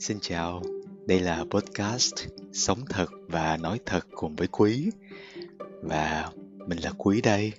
Xin 0.00 0.18
chào, 0.20 0.62
đây 1.06 1.20
là 1.20 1.44
podcast 1.50 2.14
Sống 2.52 2.78
thật 2.90 3.06
và 3.28 3.56
nói 3.56 3.80
thật 3.86 4.06
cùng 4.14 4.36
với 4.36 4.48
Quý. 4.48 4.90
Và 5.82 6.30
mình 6.66 6.78
là 6.78 6.90
Quý 6.98 7.20
đây. 7.20 7.52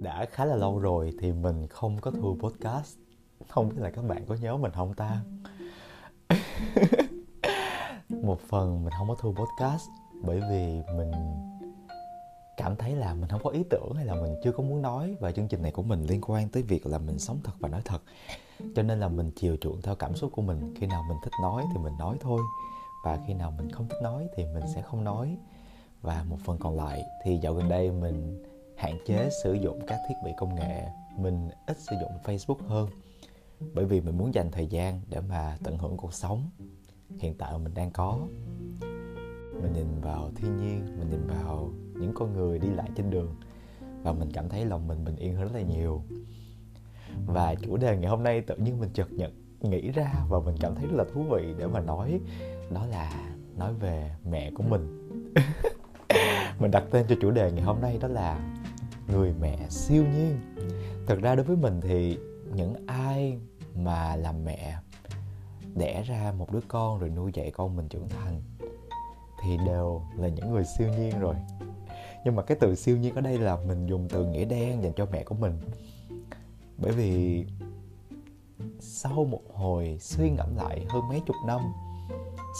Đã 0.00 0.26
khá 0.30 0.44
là 0.44 0.56
lâu 0.56 0.78
rồi 0.78 1.12
thì 1.20 1.32
mình 1.32 1.66
không 1.68 2.00
có 2.00 2.10
thu 2.10 2.38
podcast. 2.40 2.98
Không 3.48 3.68
biết 3.68 3.76
là 3.78 3.90
các 3.90 4.04
bạn 4.04 4.24
có 4.28 4.34
nhớ 4.34 4.56
mình 4.56 4.72
không 4.74 4.94
ta? 4.94 5.20
Một 8.08 8.40
phần 8.40 8.84
mình 8.84 8.92
không 8.98 9.08
có 9.08 9.14
thu 9.20 9.34
podcast 9.34 9.88
bởi 10.22 10.40
vì 10.50 10.94
mình 10.96 11.12
cảm 12.56 12.76
thấy 12.76 12.96
là 12.96 13.14
mình 13.14 13.28
không 13.28 13.42
có 13.44 13.50
ý 13.50 13.62
tưởng 13.70 13.92
hay 13.94 14.04
là 14.04 14.14
mình 14.14 14.34
chưa 14.44 14.52
có 14.52 14.62
muốn 14.62 14.82
nói 14.82 15.16
và 15.20 15.32
chương 15.32 15.48
trình 15.48 15.62
này 15.62 15.72
của 15.72 15.82
mình 15.82 16.04
liên 16.04 16.20
quan 16.26 16.48
tới 16.48 16.62
việc 16.62 16.86
là 16.86 16.98
mình 16.98 17.18
sống 17.18 17.38
thật 17.44 17.52
và 17.58 17.68
nói 17.68 17.82
thật. 17.84 18.02
Cho 18.74 18.82
nên 18.82 19.00
là 19.00 19.08
mình 19.08 19.30
chiều 19.36 19.56
chuộng 19.60 19.82
theo 19.82 19.94
cảm 19.94 20.14
xúc 20.14 20.30
của 20.32 20.42
mình. 20.42 20.74
Khi 20.80 20.86
nào 20.86 21.02
mình 21.08 21.18
thích 21.24 21.32
nói 21.42 21.64
thì 21.72 21.82
mình 21.82 21.98
nói 21.98 22.16
thôi. 22.20 22.40
Và 23.04 23.18
khi 23.26 23.34
nào 23.34 23.50
mình 23.50 23.70
không 23.70 23.88
thích 23.88 24.02
nói 24.02 24.28
thì 24.36 24.44
mình 24.54 24.64
sẽ 24.74 24.82
không 24.82 25.04
nói. 25.04 25.36
Và 26.02 26.24
một 26.28 26.36
phần 26.44 26.58
còn 26.58 26.76
lại, 26.76 27.02
thì 27.24 27.38
dạo 27.42 27.54
gần 27.54 27.68
đây 27.68 27.90
mình 27.90 28.44
hạn 28.76 28.98
chế 29.06 29.28
sử 29.42 29.52
dụng 29.52 29.80
các 29.86 29.98
thiết 30.08 30.14
bị 30.24 30.30
công 30.36 30.54
nghệ. 30.54 30.88
Mình 31.18 31.50
ít 31.66 31.78
sử 31.78 31.96
dụng 32.00 32.12
facebook 32.24 32.66
hơn, 32.68 32.88
bởi 33.74 33.84
vì 33.84 34.00
mình 34.00 34.18
muốn 34.18 34.34
dành 34.34 34.50
thời 34.50 34.66
gian 34.66 35.00
để 35.08 35.20
mà 35.20 35.58
tận 35.64 35.78
hưởng 35.78 35.96
cuộc 35.96 36.14
sống 36.14 36.50
hiện 37.18 37.34
tại 37.38 37.58
mình 37.58 37.74
đang 37.74 37.90
có 37.90 38.18
mình 39.62 39.72
nhìn 39.72 40.00
vào 40.00 40.30
thiên 40.36 40.56
nhiên, 40.56 40.86
mình 40.98 41.10
nhìn 41.10 41.26
vào 41.26 41.70
những 41.94 42.12
con 42.14 42.32
người 42.32 42.58
đi 42.58 42.68
lại 42.68 42.90
trên 42.96 43.10
đường 43.10 43.34
và 44.02 44.12
mình 44.12 44.30
cảm 44.32 44.48
thấy 44.48 44.64
lòng 44.64 44.88
mình 44.88 45.04
bình 45.04 45.16
yên 45.16 45.34
hơn 45.34 45.52
rất 45.52 45.54
là 45.54 45.62
nhiều. 45.62 46.02
Và 47.26 47.54
chủ 47.54 47.76
đề 47.76 47.96
ngày 47.96 48.10
hôm 48.10 48.22
nay 48.22 48.40
tự 48.40 48.56
nhiên 48.56 48.80
mình 48.80 48.90
chợt 48.92 49.12
nhận, 49.12 49.58
nghĩ 49.60 49.90
ra 49.90 50.12
và 50.28 50.40
mình 50.40 50.54
cảm 50.60 50.74
thấy 50.74 50.86
rất 50.86 50.96
là 50.96 51.04
thú 51.12 51.22
vị 51.22 51.54
để 51.58 51.66
mà 51.66 51.80
nói, 51.80 52.20
đó 52.70 52.86
là 52.86 53.34
nói 53.56 53.74
về 53.74 54.10
mẹ 54.30 54.50
của 54.50 54.62
mình. 54.62 55.08
Mình 56.58 56.70
đặt 56.70 56.84
tên 56.90 57.06
cho 57.08 57.14
chủ 57.20 57.30
đề 57.30 57.52
ngày 57.52 57.62
hôm 57.62 57.80
nay 57.80 57.98
đó 58.00 58.08
là 58.08 58.54
người 59.12 59.34
mẹ 59.40 59.58
siêu 59.68 60.04
nhiên. 60.04 60.38
Thật 61.06 61.18
ra 61.22 61.34
đối 61.34 61.44
với 61.44 61.56
mình 61.56 61.80
thì 61.80 62.18
những 62.54 62.74
ai 62.86 63.38
mà 63.74 64.16
làm 64.16 64.44
mẹ 64.44 64.76
đẻ 65.74 66.02
ra 66.02 66.32
một 66.38 66.52
đứa 66.52 66.60
con 66.68 66.98
rồi 66.98 67.10
nuôi 67.10 67.30
dạy 67.34 67.50
con 67.50 67.76
mình 67.76 67.88
trưởng 67.88 68.08
thành 68.08 68.42
thì 69.42 69.58
đều 69.66 70.02
là 70.16 70.28
những 70.28 70.52
người 70.52 70.64
siêu 70.64 70.88
nhiên 70.98 71.20
rồi. 71.20 71.34
Nhưng 72.24 72.36
mà 72.36 72.42
cái 72.42 72.56
từ 72.60 72.74
siêu 72.74 72.96
nhiên 72.96 73.14
ở 73.14 73.20
đây 73.20 73.38
là 73.38 73.56
mình 73.56 73.86
dùng 73.86 74.08
từ 74.08 74.26
nghĩa 74.26 74.44
đen 74.44 74.82
dành 74.82 74.92
cho 74.96 75.06
mẹ 75.12 75.22
của 75.22 75.34
mình. 75.34 75.58
Bởi 76.78 76.92
vì 76.92 77.44
sau 78.80 79.24
một 79.24 79.42
hồi 79.54 79.98
suy 80.00 80.30
ngẫm 80.30 80.56
lại 80.56 80.86
hơn 80.88 81.08
mấy 81.08 81.20
chục 81.26 81.36
năm, 81.46 81.60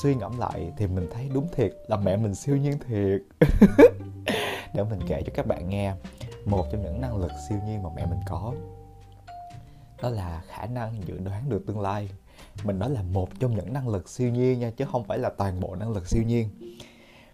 suy 0.02 0.14
ngẫm 0.14 0.38
lại 0.38 0.72
thì 0.76 0.86
mình 0.86 1.08
thấy 1.12 1.30
đúng 1.34 1.48
thiệt 1.52 1.72
là 1.88 1.96
mẹ 1.96 2.16
mình 2.16 2.34
siêu 2.34 2.56
nhiên 2.56 2.78
thiệt. 2.78 3.22
Để 4.74 4.84
mình 4.84 5.00
kể 5.08 5.22
cho 5.26 5.32
các 5.34 5.46
bạn 5.46 5.68
nghe 5.68 5.94
một 6.44 6.66
trong 6.72 6.82
những 6.82 7.00
năng 7.00 7.16
lực 7.16 7.30
siêu 7.48 7.58
nhiên 7.66 7.82
mà 7.82 7.90
mẹ 7.96 8.06
mình 8.06 8.20
có. 8.28 8.54
Đó 10.02 10.08
là 10.08 10.42
khả 10.46 10.66
năng 10.66 11.06
dự 11.06 11.18
đoán 11.18 11.48
được 11.48 11.66
tương 11.66 11.80
lai. 11.80 12.08
Mình 12.64 12.78
nói 12.78 12.90
là 12.90 13.02
một 13.02 13.28
trong 13.40 13.56
những 13.56 13.72
năng 13.72 13.88
lực 13.88 14.08
siêu 14.08 14.30
nhiên 14.30 14.60
nha, 14.60 14.70
chứ 14.70 14.84
không 14.92 15.04
phải 15.04 15.18
là 15.18 15.30
toàn 15.30 15.60
bộ 15.60 15.74
năng 15.74 15.92
lực 15.92 16.08
siêu 16.08 16.22
nhiên 16.22 16.48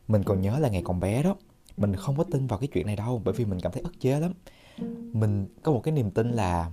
mình 0.08 0.22
còn 0.22 0.40
nhớ 0.40 0.58
là 0.58 0.68
ngày 0.68 0.82
còn 0.84 1.00
bé 1.00 1.22
đó, 1.22 1.36
mình 1.76 1.96
không 1.96 2.16
có 2.16 2.24
tin 2.24 2.46
vào 2.46 2.58
cái 2.58 2.68
chuyện 2.72 2.86
này 2.86 2.96
đâu, 2.96 3.22
bởi 3.24 3.34
vì 3.34 3.44
mình 3.44 3.60
cảm 3.60 3.72
thấy 3.72 3.82
ức 3.82 4.00
chế 4.00 4.20
lắm. 4.20 4.32
Mình 5.12 5.46
có 5.62 5.72
một 5.72 5.80
cái 5.84 5.92
niềm 5.92 6.10
tin 6.10 6.30
là 6.30 6.70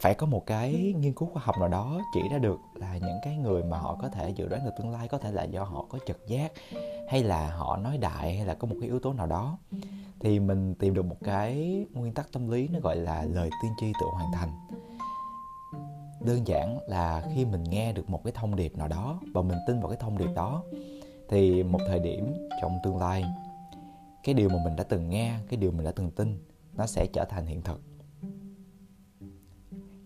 phải 0.00 0.14
có 0.14 0.26
một 0.26 0.46
cái 0.46 0.94
nghiên 0.98 1.12
cứu 1.12 1.28
khoa 1.32 1.42
học 1.44 1.54
nào 1.58 1.68
đó 1.68 2.00
chỉ 2.14 2.20
ra 2.32 2.38
được 2.38 2.58
là 2.74 2.96
những 2.96 3.18
cái 3.22 3.36
người 3.36 3.62
mà 3.62 3.78
họ 3.78 3.98
có 4.02 4.08
thể 4.08 4.30
dự 4.30 4.48
đoán 4.48 4.64
được 4.64 4.70
tương 4.78 4.90
lai 4.90 5.08
có 5.08 5.18
thể 5.18 5.32
là 5.32 5.44
do 5.44 5.64
họ 5.64 5.86
có 5.88 5.98
trực 6.06 6.26
giác, 6.28 6.52
hay 7.08 7.22
là 7.22 7.50
họ 7.50 7.76
nói 7.76 7.98
đại, 7.98 8.36
hay 8.36 8.46
là 8.46 8.54
có 8.54 8.68
một 8.68 8.76
cái 8.80 8.88
yếu 8.88 8.98
tố 8.98 9.12
nào 9.12 9.26
đó. 9.26 9.58
Thì 10.20 10.40
mình 10.40 10.74
tìm 10.74 10.94
được 10.94 11.04
một 11.04 11.16
cái 11.24 11.84
nguyên 11.92 12.14
tắc 12.14 12.32
tâm 12.32 12.48
lý 12.48 12.68
nó 12.68 12.80
gọi 12.80 12.96
là 12.96 13.22
lời 13.22 13.50
tiên 13.62 13.72
tri 13.80 13.92
tự 14.00 14.06
hoàn 14.12 14.32
thành 14.32 14.50
đơn 16.24 16.46
giản 16.46 16.78
là 16.88 17.28
khi 17.34 17.44
mình 17.44 17.64
nghe 17.64 17.92
được 17.92 18.10
một 18.10 18.24
cái 18.24 18.32
thông 18.36 18.56
điệp 18.56 18.76
nào 18.76 18.88
đó 18.88 19.20
và 19.34 19.42
mình 19.42 19.58
tin 19.66 19.80
vào 19.80 19.88
cái 19.88 19.98
thông 20.00 20.18
điệp 20.18 20.30
đó, 20.34 20.62
thì 21.28 21.62
một 21.62 21.80
thời 21.88 21.98
điểm 21.98 22.34
trong 22.62 22.78
tương 22.84 22.96
lai, 22.96 23.24
cái 24.24 24.34
điều 24.34 24.48
mà 24.48 24.56
mình 24.64 24.76
đã 24.76 24.84
từng 24.84 25.10
nghe, 25.10 25.34
cái 25.48 25.56
điều 25.56 25.70
mình 25.70 25.84
đã 25.84 25.92
từng 25.92 26.10
tin, 26.10 26.38
nó 26.74 26.86
sẽ 26.86 27.06
trở 27.12 27.24
thành 27.24 27.46
hiện 27.46 27.62
thực. 27.62 27.80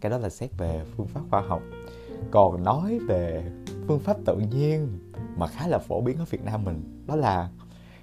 Cái 0.00 0.10
đó 0.10 0.18
là 0.18 0.28
xét 0.28 0.50
về 0.58 0.84
phương 0.96 1.06
pháp 1.06 1.20
khoa 1.30 1.40
học. 1.40 1.62
Còn 2.30 2.64
nói 2.64 2.98
về 3.08 3.44
phương 3.88 3.98
pháp 3.98 4.16
tự 4.26 4.38
nhiên 4.38 4.98
mà 5.36 5.46
khá 5.46 5.68
là 5.68 5.78
phổ 5.78 6.00
biến 6.00 6.18
ở 6.18 6.24
việt 6.30 6.44
nam 6.44 6.64
mình, 6.64 7.04
đó 7.06 7.16
là 7.16 7.50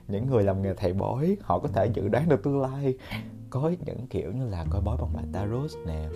những 0.07 0.28
người 0.28 0.44
làm 0.44 0.62
nghề 0.62 0.74
thầy 0.74 0.94
bói, 0.94 1.38
họ 1.41 1.59
có 1.59 1.68
thể 1.68 1.90
dự 1.94 2.07
đoán 2.07 2.30
được 2.30 2.44
tương 2.44 2.62
lai 2.62 2.97
có 3.53 3.71
những 3.85 4.07
kiểu 4.07 4.31
như 4.31 4.49
là 4.49 4.65
coi 4.69 4.81
bói 4.81 4.97
bằng 4.97 5.13
bài 5.13 5.25
tarot 5.31 5.71
nè, 5.85 6.09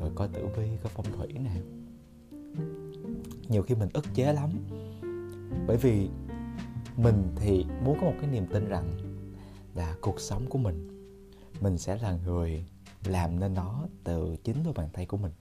rồi 0.00 0.10
coi 0.14 0.28
tử 0.28 0.46
vi, 0.56 0.68
coi 0.82 0.92
phong 0.94 1.06
thủy 1.12 1.28
nè. 1.32 1.54
Nhiều 3.48 3.62
khi 3.62 3.74
mình 3.74 3.88
ức 3.92 4.04
chế 4.14 4.32
lắm. 4.32 4.50
Bởi 5.66 5.76
vì 5.76 6.08
mình 6.96 7.32
thì 7.36 7.66
muốn 7.84 7.98
có 8.00 8.06
một 8.06 8.14
cái 8.20 8.30
niềm 8.30 8.46
tin 8.46 8.68
rằng 8.68 8.84
là 9.74 9.96
cuộc 10.00 10.20
sống 10.20 10.46
của 10.48 10.58
mình 10.58 11.08
mình 11.60 11.78
sẽ 11.78 11.98
là 12.02 12.18
người 12.24 12.64
làm 13.04 13.40
nên 13.40 13.54
nó 13.54 13.86
từ 14.04 14.36
chính 14.44 14.62
đôi 14.64 14.72
bàn 14.72 14.88
tay 14.92 15.06
của 15.06 15.16
mình. 15.16 15.32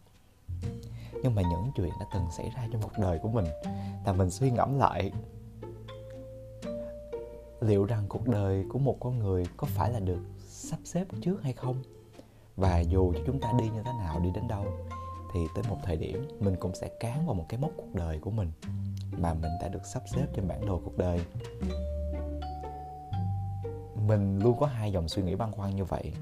Nhưng 1.23 1.35
mà 1.35 1.41
những 1.41 1.71
chuyện 1.75 1.91
đã 1.99 2.05
từng 2.13 2.23
xảy 2.37 2.51
ra 2.55 2.67
trong 2.71 2.81
cuộc 2.81 3.01
đời 3.01 3.19
của 3.19 3.29
mình 3.29 3.45
là 4.05 4.13
mình 4.13 4.29
suy 4.29 4.51
ngẫm 4.51 4.77
lại, 4.77 5.11
liệu 7.61 7.85
rằng 7.85 8.05
cuộc 8.09 8.27
đời 8.27 8.65
của 8.69 8.79
một 8.79 8.97
con 8.99 9.19
người 9.19 9.45
có 9.57 9.67
phải 9.67 9.93
là 9.93 9.99
được 9.99 10.19
sắp 10.63 10.79
xếp 10.83 11.07
trước 11.21 11.43
hay 11.43 11.53
không? 11.53 11.83
Và 12.55 12.79
dù 12.79 13.13
cho 13.13 13.19
chúng 13.25 13.39
ta 13.39 13.53
đi 13.59 13.69
như 13.69 13.83
thế 13.85 13.91
nào, 13.99 14.19
đi 14.19 14.29
đến 14.35 14.47
đâu, 14.47 14.65
thì 15.33 15.39
tới 15.55 15.63
một 15.69 15.77
thời 15.83 15.97
điểm 15.97 16.27
mình 16.39 16.55
cũng 16.59 16.75
sẽ 16.75 16.89
cán 16.99 17.25
vào 17.25 17.35
một 17.35 17.45
cái 17.49 17.59
mốc 17.59 17.71
cuộc 17.77 17.95
đời 17.95 18.19
của 18.19 18.31
mình 18.31 18.51
mà 19.17 19.33
mình 19.33 19.51
đã 19.61 19.67
được 19.67 19.85
sắp 19.85 20.03
xếp 20.15 20.25
trên 20.35 20.47
bản 20.47 20.65
đồ 20.65 20.81
cuộc 20.85 20.97
đời. 20.97 21.21
Mình 24.07 24.39
luôn 24.39 24.57
có 24.59 24.65
hai 24.65 24.91
dòng 24.91 25.07
suy 25.07 25.23
nghĩ 25.23 25.35
băn 25.35 25.51
khoăn 25.51 25.75
như 25.75 25.85
vậy. 25.85 26.13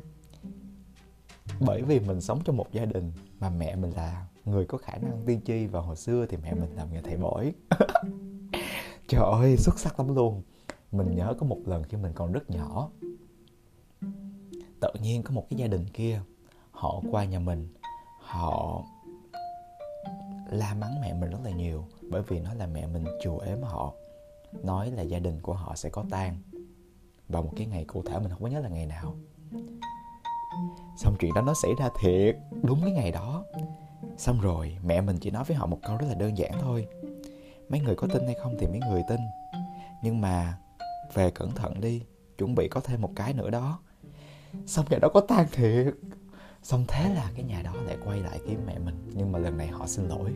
Bởi 1.59 1.81
vì 1.81 1.99
mình 1.99 2.21
sống 2.21 2.39
trong 2.45 2.57
một 2.57 2.71
gia 2.71 2.85
đình 2.85 3.11
mà 3.39 3.49
mẹ 3.49 3.75
mình 3.75 3.91
là 3.91 4.25
người 4.45 4.65
có 4.65 4.77
khả 4.77 4.97
năng 4.97 5.21
tiên 5.25 5.41
tri 5.45 5.65
và 5.65 5.81
hồi 5.81 5.95
xưa 5.95 6.25
thì 6.25 6.37
mẹ 6.37 6.53
mình 6.53 6.75
làm 6.75 6.93
nghề 6.93 7.01
thầy 7.01 7.17
bói 7.17 7.53
trời 9.07 9.21
ơi, 9.21 9.57
xuất 9.57 9.79
sắc 9.79 9.99
lắm 9.99 10.15
luôn. 10.15 10.41
Mình 10.91 11.15
nhớ 11.15 11.33
có 11.39 11.45
một 11.45 11.59
lần 11.65 11.83
khi 11.83 11.97
mình 11.97 12.11
còn 12.15 12.31
rất 12.31 12.49
nhỏ 12.49 12.89
nhiên 15.01 15.23
có 15.23 15.31
một 15.31 15.45
cái 15.49 15.57
gia 15.57 15.67
đình 15.67 15.85
kia, 15.93 16.21
họ 16.71 17.01
qua 17.11 17.25
nhà 17.25 17.39
mình, 17.39 17.73
họ 18.19 18.83
la 20.51 20.73
mắng 20.73 21.01
mẹ 21.01 21.13
mình 21.13 21.29
rất 21.29 21.39
là 21.43 21.51
nhiều, 21.51 21.85
bởi 22.09 22.21
vì 22.21 22.39
nó 22.39 22.53
là 22.53 22.67
mẹ 22.67 22.87
mình 22.87 23.05
chùa 23.23 23.39
ếm 23.39 23.61
họ, 23.61 23.93
nói 24.63 24.91
là 24.91 25.01
gia 25.03 25.19
đình 25.19 25.41
của 25.41 25.53
họ 25.53 25.75
sẽ 25.75 25.89
có 25.89 26.03
tang. 26.09 26.37
Vào 27.29 27.43
một 27.43 27.51
cái 27.57 27.67
ngày 27.67 27.85
cụ 27.85 28.03
thể 28.03 28.19
mình 28.19 28.29
không 28.29 28.41
có 28.41 28.47
nhớ 28.47 28.59
là 28.59 28.69
ngày 28.69 28.85
nào. 28.85 29.15
Xong 30.97 31.15
chuyện 31.19 31.33
đó 31.33 31.41
nó 31.41 31.53
xảy 31.53 31.71
ra 31.79 31.89
thiệt, 31.99 32.35
đúng 32.63 32.81
cái 32.81 32.91
ngày 32.91 33.11
đó. 33.11 33.45
Xong 34.17 34.41
rồi, 34.41 34.77
mẹ 34.83 35.01
mình 35.01 35.17
chỉ 35.21 35.31
nói 35.31 35.43
với 35.43 35.57
họ 35.57 35.65
một 35.65 35.79
câu 35.83 35.97
rất 35.97 36.07
là 36.09 36.15
đơn 36.15 36.37
giản 36.37 36.51
thôi. 36.61 36.87
Mấy 37.69 37.79
người 37.79 37.95
có 37.95 38.07
tin 38.13 38.25
hay 38.25 38.35
không 38.43 38.55
thì 38.59 38.67
mấy 38.67 38.79
người 38.79 39.03
tin. 39.09 39.19
Nhưng 40.03 40.21
mà 40.21 40.57
về 41.13 41.31
cẩn 41.31 41.51
thận 41.51 41.81
đi, 41.81 42.03
chuẩn 42.37 42.55
bị 42.55 42.67
có 42.67 42.81
thêm 42.81 43.01
một 43.01 43.11
cái 43.15 43.33
nữa 43.33 43.49
đó 43.49 43.79
xong 44.65 44.85
nhà 44.89 44.97
đó 44.97 45.09
có 45.09 45.21
tan 45.21 45.47
thiệt. 45.51 45.93
Xong 46.63 46.85
thế 46.87 47.13
là 47.13 47.31
cái 47.35 47.43
nhà 47.43 47.61
đó 47.61 47.73
lại 47.87 47.97
quay 48.05 48.19
lại 48.19 48.39
kiếm 48.47 48.59
mẹ 48.67 48.79
mình. 48.79 48.95
Nhưng 49.13 49.31
mà 49.31 49.39
lần 49.39 49.57
này 49.57 49.67
họ 49.67 49.87
xin 49.87 50.07
lỗi. 50.07 50.31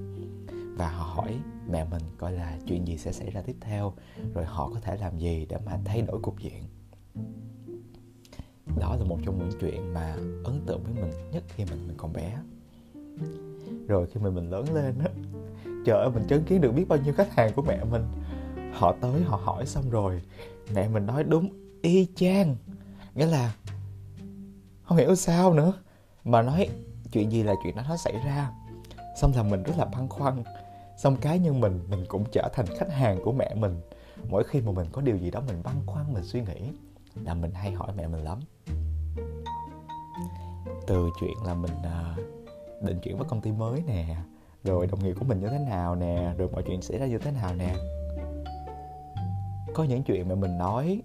Và 0.78 0.90
họ 0.90 1.06
hỏi 1.06 1.40
mẹ 1.70 1.86
mình 1.92 2.02
coi 2.18 2.32
là 2.32 2.58
chuyện 2.68 2.88
gì 2.88 2.98
sẽ 2.98 3.12
xảy 3.12 3.32
ra 3.32 3.42
tiếp 3.42 3.56
theo. 3.62 3.94
Rồi 4.34 4.46
họ 4.46 4.70
có 4.74 4.80
thể 4.80 4.98
làm 4.98 5.18
gì 5.18 5.46
để 5.50 5.58
mà 5.66 5.80
thay 5.86 6.02
đổi 6.02 6.20
cục 6.20 6.40
diện. 6.40 6.64
Đó 8.80 8.96
là 8.96 9.06
một 9.06 9.20
trong 9.26 9.38
những 9.38 9.60
chuyện 9.60 9.94
mà 9.94 10.16
ấn 10.44 10.62
tượng 10.66 10.84
với 10.84 10.94
mình 10.94 11.32
nhất 11.32 11.44
khi 11.56 11.66
mình, 11.66 11.88
mình 11.88 11.98
còn 11.98 12.14
bé. 12.14 12.38
Rồi 13.88 14.08
khi 14.14 14.20
mình 14.20 14.36
mình 14.36 14.50
lớn 14.50 14.74
lên 14.74 15.00
á 15.00 15.10
trời 15.86 16.00
ơi 16.00 16.10
mình 16.10 16.24
chứng 16.28 16.44
kiến 16.44 16.62
được 16.62 16.72
biết 16.72 16.88
bao 16.88 17.00
nhiêu 17.00 17.14
khách 17.14 17.34
hàng 17.34 17.54
của 17.56 17.62
mẹ 17.62 17.84
mình. 17.84 18.04
Họ 18.74 18.96
tới 19.02 19.22
họ 19.22 19.40
hỏi 19.44 19.66
xong 19.66 19.90
rồi 19.90 20.22
mẹ 20.74 20.88
mình 20.88 21.06
nói 21.06 21.24
đúng 21.24 21.50
y 21.82 22.08
chang. 22.16 22.56
Nghĩa 23.16 23.26
là 23.26 23.54
không 24.86 24.98
hiểu 24.98 25.16
sao 25.16 25.54
nữa. 25.54 25.74
Mà 26.24 26.42
nói, 26.42 26.70
chuyện 27.12 27.32
gì 27.32 27.44
là 27.44 27.54
chuyện 27.64 27.76
đó 27.76 27.84
nó 27.90 27.98
xảy 27.98 28.14
ra? 28.26 28.52
Xong 29.16 29.32
là 29.36 29.44
mình 29.44 29.64
rất 29.64 29.74
là 29.78 29.86
băn 29.86 30.10
khoăn. 30.10 30.44
Xong 30.98 31.18
cá 31.18 31.36
nhân 31.36 31.60
mình 31.60 31.80
mình 31.90 32.06
cũng 32.08 32.24
trở 32.32 32.50
thành 32.54 32.66
khách 32.78 32.92
hàng 32.92 33.20
của 33.24 33.32
mẹ 33.32 33.54
mình. 33.56 33.82
Mỗi 34.30 34.44
khi 34.44 34.62
mà 34.62 34.72
mình 34.72 34.88
có 34.92 35.02
điều 35.02 35.18
gì 35.18 35.32
đó 35.32 35.42
mình 35.48 35.62
băn 35.64 35.76
khoăn, 35.86 36.14
mình 36.14 36.24
suy 36.24 36.42
nghĩ 36.42 36.72
là 37.24 37.34
mình 37.34 37.52
hay 37.52 37.72
hỏi 37.72 37.94
mẹ 37.98 38.08
mình 38.08 38.24
lắm. 38.24 38.40
Từ 40.88 41.10
chuyện 41.20 41.34
là 41.46 41.54
mình 41.54 41.72
à, 41.84 42.16
định 42.82 43.00
chuyển 43.04 43.18
với 43.18 43.28
công 43.30 43.42
ty 43.42 43.52
mới 43.52 43.84
nè, 43.88 44.16
rồi 44.64 44.88
đồng 44.88 45.04
nghiệp 45.04 45.16
của 45.20 45.26
mình 45.26 45.40
như 45.40 45.48
thế 45.48 45.60
nào 45.60 45.96
nè, 45.96 46.34
rồi 46.38 46.50
mọi 46.52 46.64
chuyện 46.64 46.82
xảy 46.82 46.98
ra 46.98 47.06
như 47.06 47.18
thế 47.18 47.32
nào 47.32 47.56
nè. 47.56 47.76
Có 49.74 49.84
những 49.84 50.04
chuyện 50.04 50.30
mà 50.30 50.36
mình 50.36 50.58
nói 50.58 51.02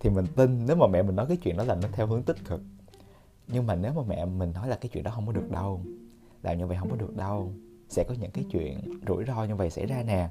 thì 0.00 0.10
mình 0.10 0.26
tin, 0.36 0.66
nếu 0.66 0.76
mà 0.76 0.86
mẹ 0.86 1.02
mình 1.02 1.16
nói 1.16 1.26
cái 1.26 1.36
chuyện 1.36 1.56
đó 1.56 1.64
là 1.64 1.74
nó 1.74 1.88
theo 1.92 2.06
hướng 2.06 2.22
tích 2.22 2.44
cực 2.44 2.60
nhưng 3.48 3.66
mà 3.66 3.74
nếu 3.74 3.92
mà 3.92 4.02
mẹ 4.08 4.24
mình 4.24 4.52
nói 4.52 4.68
là 4.68 4.76
cái 4.76 4.88
chuyện 4.92 5.04
đó 5.04 5.10
không 5.14 5.26
có 5.26 5.32
được 5.32 5.50
đâu 5.50 5.80
làm 6.42 6.58
như 6.58 6.66
vậy 6.66 6.76
không 6.80 6.90
có 6.90 6.96
được 6.96 7.16
đâu 7.16 7.52
sẽ 7.88 8.04
có 8.04 8.14
những 8.20 8.30
cái 8.30 8.44
chuyện 8.50 8.80
rủi 9.08 9.24
ro 9.24 9.44
như 9.44 9.56
vậy 9.56 9.70
xảy 9.70 9.86
ra 9.86 10.02
nè. 10.02 10.28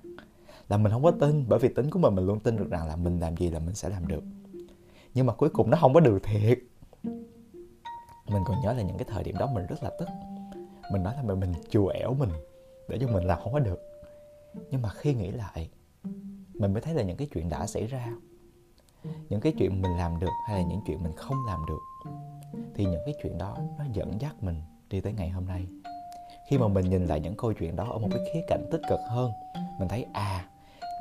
Là 0.70 0.78
mình 0.78 0.92
không 0.92 1.04
có 1.04 1.12
tin 1.12 1.46
bởi 1.50 1.60
vì 1.60 1.70
tính 1.70 1.90
của 1.90 2.00
mình 2.00 2.16
mình 2.16 2.26
luôn 2.26 2.40
tin 2.40 2.58
được 2.58 2.70
rằng 2.70 2.88
là 2.88 2.96
mình 2.96 3.20
làm 3.20 3.38
gì 3.38 3.50
là 3.50 3.60
mình 3.60 3.76
sẽ 3.76 3.90
làm 3.90 4.08
được. 4.08 4.24
Nhưng 5.14 5.26
mà 5.26 5.34
cuối 5.34 5.50
cùng 5.50 5.70
nó 5.70 5.78
không 5.82 5.94
có 5.94 6.00
được 6.00 6.20
thiệt. 6.24 6.60
Mình 8.28 8.44
còn 8.46 8.58
nhớ 8.64 8.74
là 8.74 8.82
những 8.82 8.98
cái 8.98 9.08
thời 9.10 9.24
điểm 9.24 9.36
đó 9.40 9.52
mình 9.54 9.66
rất 9.66 9.84
là 9.84 9.92
tức. 10.00 10.08
Mình 10.92 11.04
nói 11.04 11.16
là 11.16 11.24
mình, 11.24 11.40
mình 11.40 11.54
chùa 11.70 11.88
ẻo 11.88 12.14
mình 12.14 12.30
để 12.88 12.98
cho 13.02 13.08
mình 13.08 13.24
làm 13.24 13.40
không 13.44 13.54
có 13.54 13.60
được. 13.60 13.80
Nhưng 14.72 14.82
mà 14.82 14.90
khi 14.90 15.14
nghĩ 15.14 15.32
lại 15.32 15.70
mình 16.54 16.74
mới 16.74 16.82
thấy 16.82 16.94
là 16.94 17.04
những 17.04 17.18
cái 17.18 17.28
chuyện 17.34 17.50
đã 17.50 17.68
xảy 17.68 17.88
ra 17.88 18.14
những 19.30 19.40
cái 19.42 19.54
chuyện 19.58 19.82
mình 19.82 19.98
làm 19.98 20.20
được 20.20 20.32
hay 20.48 20.62
là 20.62 20.70
những 20.70 20.82
chuyện 20.86 21.04
mình 21.04 21.14
không 21.16 21.38
làm 21.48 21.60
được, 21.68 22.12
thì 22.76 22.86
những 22.86 23.02
cái 23.06 23.16
chuyện 23.24 23.38
đó 23.38 23.58
nó 23.78 23.86
dẫn 23.94 24.22
dắt 24.22 24.44
mình 24.44 24.62
đi 24.90 25.02
tới 25.02 25.14
ngày 25.14 25.30
hôm 25.30 25.46
nay. 25.46 25.68
Khi 26.50 26.58
mà 26.58 26.68
mình 26.68 26.90
nhìn 26.90 27.06
lại 27.06 27.20
những 27.20 27.36
câu 27.38 27.54
chuyện 27.54 27.76
đó 27.76 27.90
ở 27.92 27.98
một 27.98 28.08
cái 28.12 28.20
khía 28.34 28.42
cạnh 28.48 28.66
tích 28.72 28.82
cực 28.90 29.00
hơn, 29.10 29.32
mình 29.80 29.88
thấy 29.88 30.06
à 30.14 30.50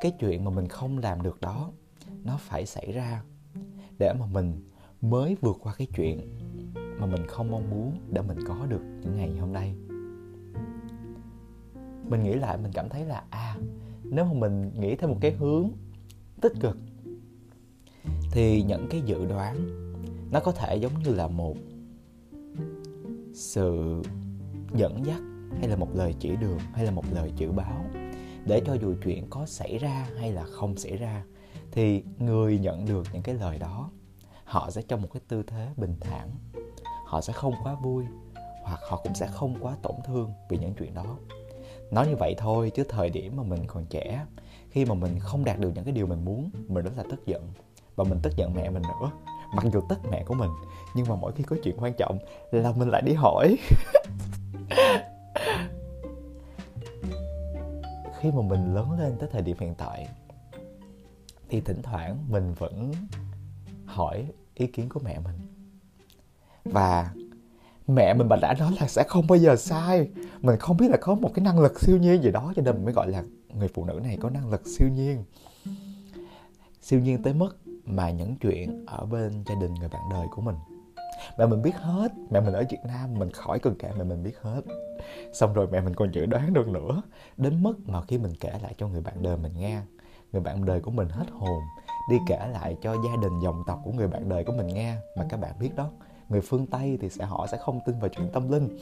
cái 0.01 0.11
chuyện 0.19 0.45
mà 0.45 0.51
mình 0.51 0.67
không 0.67 0.97
làm 0.97 1.21
được 1.21 1.41
đó, 1.41 1.71
nó 2.23 2.37
phải 2.39 2.65
xảy 2.65 2.91
ra 2.91 3.23
để 3.99 4.13
mà 4.19 4.25
mình 4.25 4.63
mới 5.01 5.37
vượt 5.41 5.57
qua 5.61 5.73
cái 5.77 5.87
chuyện 5.95 6.39
mà 6.99 7.05
mình 7.05 7.27
không 7.27 7.51
mong 7.51 7.69
muốn 7.69 7.97
để 8.09 8.21
mình 8.21 8.37
có 8.47 8.65
được 8.65 8.81
những 9.01 9.17
ngày 9.17 9.37
hôm 9.37 9.53
nay. 9.53 9.75
Mình 12.09 12.23
nghĩ 12.23 12.33
lại, 12.33 12.57
mình 12.57 12.71
cảm 12.73 12.89
thấy 12.89 13.05
là 13.05 13.23
à 13.29 13.55
nếu 14.03 14.25
mà 14.25 14.33
mình 14.33 14.71
nghĩ 14.79 14.95
theo 14.95 15.09
một 15.09 15.17
cái 15.21 15.31
hướng 15.31 15.69
tích 16.41 16.53
cực 16.59 16.77
thì 18.31 18.63
những 18.63 18.87
cái 18.89 19.01
dự 19.01 19.25
đoán 19.25 19.69
nó 20.31 20.39
có 20.39 20.51
thể 20.51 20.75
giống 20.75 21.03
như 21.03 21.13
là 21.13 21.27
một 21.27 21.55
sự 23.33 24.01
dẫn 24.75 25.05
dắt 25.05 25.21
hay 25.59 25.69
là 25.69 25.75
một 25.75 25.95
lời 25.95 26.15
chỉ 26.19 26.35
đường 26.35 26.59
hay 26.73 26.85
là 26.85 26.91
một 26.91 27.05
lời 27.13 27.31
dự 27.35 27.51
báo 27.51 27.85
để 28.45 28.61
cho 28.65 28.73
dù 28.73 28.95
chuyện 29.03 29.27
có 29.29 29.45
xảy 29.45 29.77
ra 29.77 30.07
hay 30.19 30.31
là 30.31 30.43
không 30.43 30.77
xảy 30.77 30.97
ra 30.97 31.23
thì 31.71 32.03
người 32.19 32.59
nhận 32.59 32.85
được 32.85 33.07
những 33.13 33.23
cái 33.23 33.35
lời 33.35 33.57
đó, 33.57 33.89
họ 34.43 34.71
sẽ 34.71 34.81
trong 34.81 35.01
một 35.01 35.07
cái 35.13 35.21
tư 35.27 35.43
thế 35.47 35.67
bình 35.77 35.95
thản, 35.99 36.29
họ 37.05 37.21
sẽ 37.21 37.33
không 37.33 37.53
quá 37.63 37.75
vui 37.83 38.05
hoặc 38.63 38.79
họ 38.89 39.01
cũng 39.03 39.15
sẽ 39.15 39.27
không 39.27 39.55
quá 39.61 39.75
tổn 39.81 39.95
thương 40.05 40.31
vì 40.49 40.57
những 40.57 40.73
chuyện 40.73 40.93
đó. 40.93 41.17
Nói 41.91 42.07
như 42.07 42.15
vậy 42.15 42.35
thôi 42.37 42.71
chứ 42.75 42.83
thời 42.89 43.09
điểm 43.09 43.37
mà 43.37 43.43
mình 43.43 43.63
còn 43.67 43.85
trẻ, 43.85 44.25
khi 44.69 44.85
mà 44.85 44.93
mình 44.93 45.19
không 45.19 45.45
đạt 45.45 45.59
được 45.59 45.71
những 45.75 45.83
cái 45.83 45.93
điều 45.93 46.07
mình 46.07 46.25
muốn, 46.25 46.49
mình 46.67 46.85
rất 46.85 46.97
là 46.97 47.03
tức 47.09 47.25
giận 47.25 47.53
và 47.95 48.03
mình 48.03 48.19
tức 48.23 48.35
giận 48.35 48.53
mẹ 48.53 48.69
mình 48.69 48.81
nữa. 48.81 49.11
Mặc 49.55 49.65
dù 49.73 49.81
tức 49.89 49.99
mẹ 50.11 50.23
của 50.23 50.33
mình, 50.33 50.49
nhưng 50.95 51.05
mà 51.09 51.15
mỗi 51.15 51.31
khi 51.31 51.43
có 51.43 51.55
chuyện 51.63 51.75
quan 51.79 51.93
trọng 51.97 52.17
là 52.51 52.71
mình 52.71 52.89
lại 52.89 53.01
đi 53.01 53.13
hỏi. 53.13 53.57
Khi 58.19 58.31
mà 58.31 58.41
mình 58.41 58.75
lớn 58.75 58.91
lên 58.99 59.17
tới 59.19 59.29
thời 59.31 59.41
điểm 59.41 59.57
hiện 59.59 59.75
tại, 59.77 60.07
thì 61.49 61.61
thỉnh 61.61 61.81
thoảng 61.81 62.17
mình 62.29 62.53
vẫn 62.53 62.91
hỏi 63.85 64.25
ý 64.53 64.67
kiến 64.67 64.89
của 64.89 64.99
mẹ 65.03 65.19
mình. 65.19 65.35
Và 66.65 67.13
mẹ 67.87 68.13
mình 68.13 68.29
bà 68.29 68.35
đã 68.41 68.53
nói 68.59 68.71
là 68.79 68.87
sẽ 68.87 69.03
không 69.03 69.27
bao 69.27 69.37
giờ 69.37 69.55
sai. 69.55 70.09
Mình 70.41 70.59
không 70.59 70.77
biết 70.77 70.87
là 70.91 70.97
có 71.01 71.15
một 71.15 71.31
cái 71.33 71.45
năng 71.45 71.59
lực 71.59 71.79
siêu 71.79 71.97
nhiên 71.97 72.23
gì 72.23 72.31
đó, 72.31 72.53
cho 72.55 72.61
nên 72.61 72.75
mình 72.75 72.85
mới 72.85 72.93
gọi 72.93 73.07
là 73.07 73.23
người 73.53 73.67
phụ 73.67 73.85
nữ 73.85 73.99
này 74.03 74.17
có 74.21 74.29
năng 74.29 74.49
lực 74.49 74.61
siêu 74.65 74.89
nhiên. 74.89 75.23
Siêu 76.81 76.99
nhiên 76.99 77.23
tới 77.23 77.33
mức 77.33 77.57
mà 77.91 78.09
những 78.09 78.35
chuyện 78.35 78.85
ở 78.87 79.05
bên 79.05 79.43
gia 79.47 79.55
đình 79.55 79.73
người 79.73 79.89
bạn 79.89 80.01
đời 80.11 80.27
của 80.31 80.41
mình. 80.41 80.55
Mẹ 81.37 81.45
mình 81.45 81.61
biết 81.61 81.75
hết, 81.75 82.11
mẹ 82.29 82.39
mình 82.39 82.53
ở 82.53 82.63
việt 82.69 82.85
nam, 82.87 83.13
mình 83.13 83.31
khỏi 83.31 83.59
cần 83.59 83.75
kể 83.79 83.91
mẹ 83.97 84.03
mình 84.03 84.23
biết 84.23 84.37
hết. 84.41 84.61
Xong 85.33 85.53
rồi 85.53 85.67
mẹ 85.71 85.81
mình 85.81 85.93
còn 85.93 86.11
dự 86.11 86.25
đoán 86.25 86.53
được 86.53 86.67
nữa, 86.67 87.01
đến 87.37 87.63
mức 87.63 87.73
mà 87.85 88.01
khi 88.01 88.17
mình 88.17 88.33
kể 88.39 88.59
lại 88.63 88.75
cho 88.77 88.87
người 88.87 89.01
bạn 89.01 89.23
đời 89.23 89.37
mình 89.37 89.51
nghe, 89.57 89.81
người 90.31 90.41
bạn 90.41 90.65
đời 90.65 90.79
của 90.79 90.91
mình 90.91 91.09
hết 91.09 91.25
hồn, 91.31 91.59
đi 92.09 92.17
kể 92.27 92.47
lại 92.53 92.77
cho 92.81 92.93
gia 92.93 93.21
đình 93.21 93.39
dòng 93.43 93.63
tộc 93.67 93.79
của 93.83 93.91
người 93.91 94.07
bạn 94.07 94.29
đời 94.29 94.43
của 94.43 94.53
mình 94.53 94.67
nghe. 94.67 94.95
Mà 95.17 95.25
các 95.29 95.39
bạn 95.39 95.59
biết 95.59 95.75
đó, 95.75 95.89
người 96.29 96.41
phương 96.41 96.67
tây 96.67 96.97
thì 97.01 97.09
sẽ, 97.09 97.25
họ 97.25 97.47
sẽ 97.51 97.57
không 97.57 97.79
tin 97.85 97.99
vào 97.99 98.09
chuyện 98.09 98.29
tâm 98.33 98.51
linh, 98.51 98.77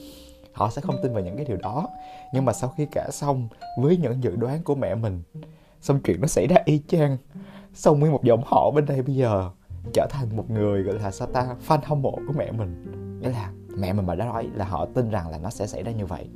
họ 0.53 0.69
sẽ 0.69 0.81
không 0.81 0.95
tin 1.03 1.13
vào 1.13 1.23
những 1.23 1.35
cái 1.35 1.45
điều 1.45 1.57
đó. 1.57 1.89
Nhưng 2.33 2.45
mà 2.45 2.53
sau 2.53 2.69
khi 2.77 2.87
kể 2.91 3.07
xong 3.11 3.47
với 3.77 3.97
những 3.97 4.23
dự 4.23 4.35
đoán 4.35 4.63
của 4.63 4.75
mẹ 4.75 4.95
mình, 4.95 5.23
xong 5.81 5.99
chuyện 6.03 6.21
nó 6.21 6.27
xảy 6.27 6.47
ra 6.47 6.55
y 6.65 6.81
chang 6.87 7.17
xong 7.79 7.99
nguyên 7.99 8.11
một 8.11 8.23
dòng 8.23 8.41
họ 8.45 8.71
bên 8.71 8.85
đây 8.85 9.01
bây 9.01 9.15
giờ 9.15 9.49
trở 9.93 10.07
thành 10.09 10.35
một 10.35 10.49
người 10.49 10.83
gọi 10.83 10.95
là 10.95 11.11
sao 11.11 11.27
ta 11.27 11.55
fan 11.67 11.79
hâm 11.83 12.01
mộ 12.01 12.11
của 12.27 12.33
mẹ 12.37 12.51
mình? 12.51 12.85
Nghĩa 13.21 13.29
là 13.29 13.51
mẹ 13.77 13.93
mình 13.93 14.05
mà 14.05 14.15
đã 14.15 14.25
nói 14.25 14.49
là 14.53 14.65
họ 14.65 14.85
tin 14.85 15.09
rằng 15.09 15.29
là 15.29 15.37
nó 15.37 15.49
sẽ 15.49 15.67
xảy 15.67 15.83
ra 15.83 15.91
như 15.91 16.05
vậy. 16.05 16.29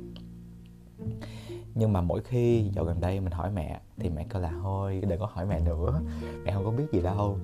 Nhưng 1.74 1.92
mà 1.92 2.00
mỗi 2.00 2.20
khi 2.22 2.70
dạo 2.74 2.84
gần 2.84 3.00
đây 3.00 3.20
mình 3.20 3.32
hỏi 3.32 3.50
mẹ 3.50 3.80
thì 3.98 4.10
mẹ 4.10 4.26
kêu 4.30 4.42
là 4.42 4.52
thôi 4.62 5.02
đừng 5.08 5.20
có 5.20 5.26
hỏi 5.32 5.46
mẹ 5.46 5.60
nữa 5.60 6.00
mẹ 6.44 6.52
không 6.52 6.64
có 6.64 6.70
biết 6.70 6.84
gì 6.92 7.00
đâu. 7.00 7.38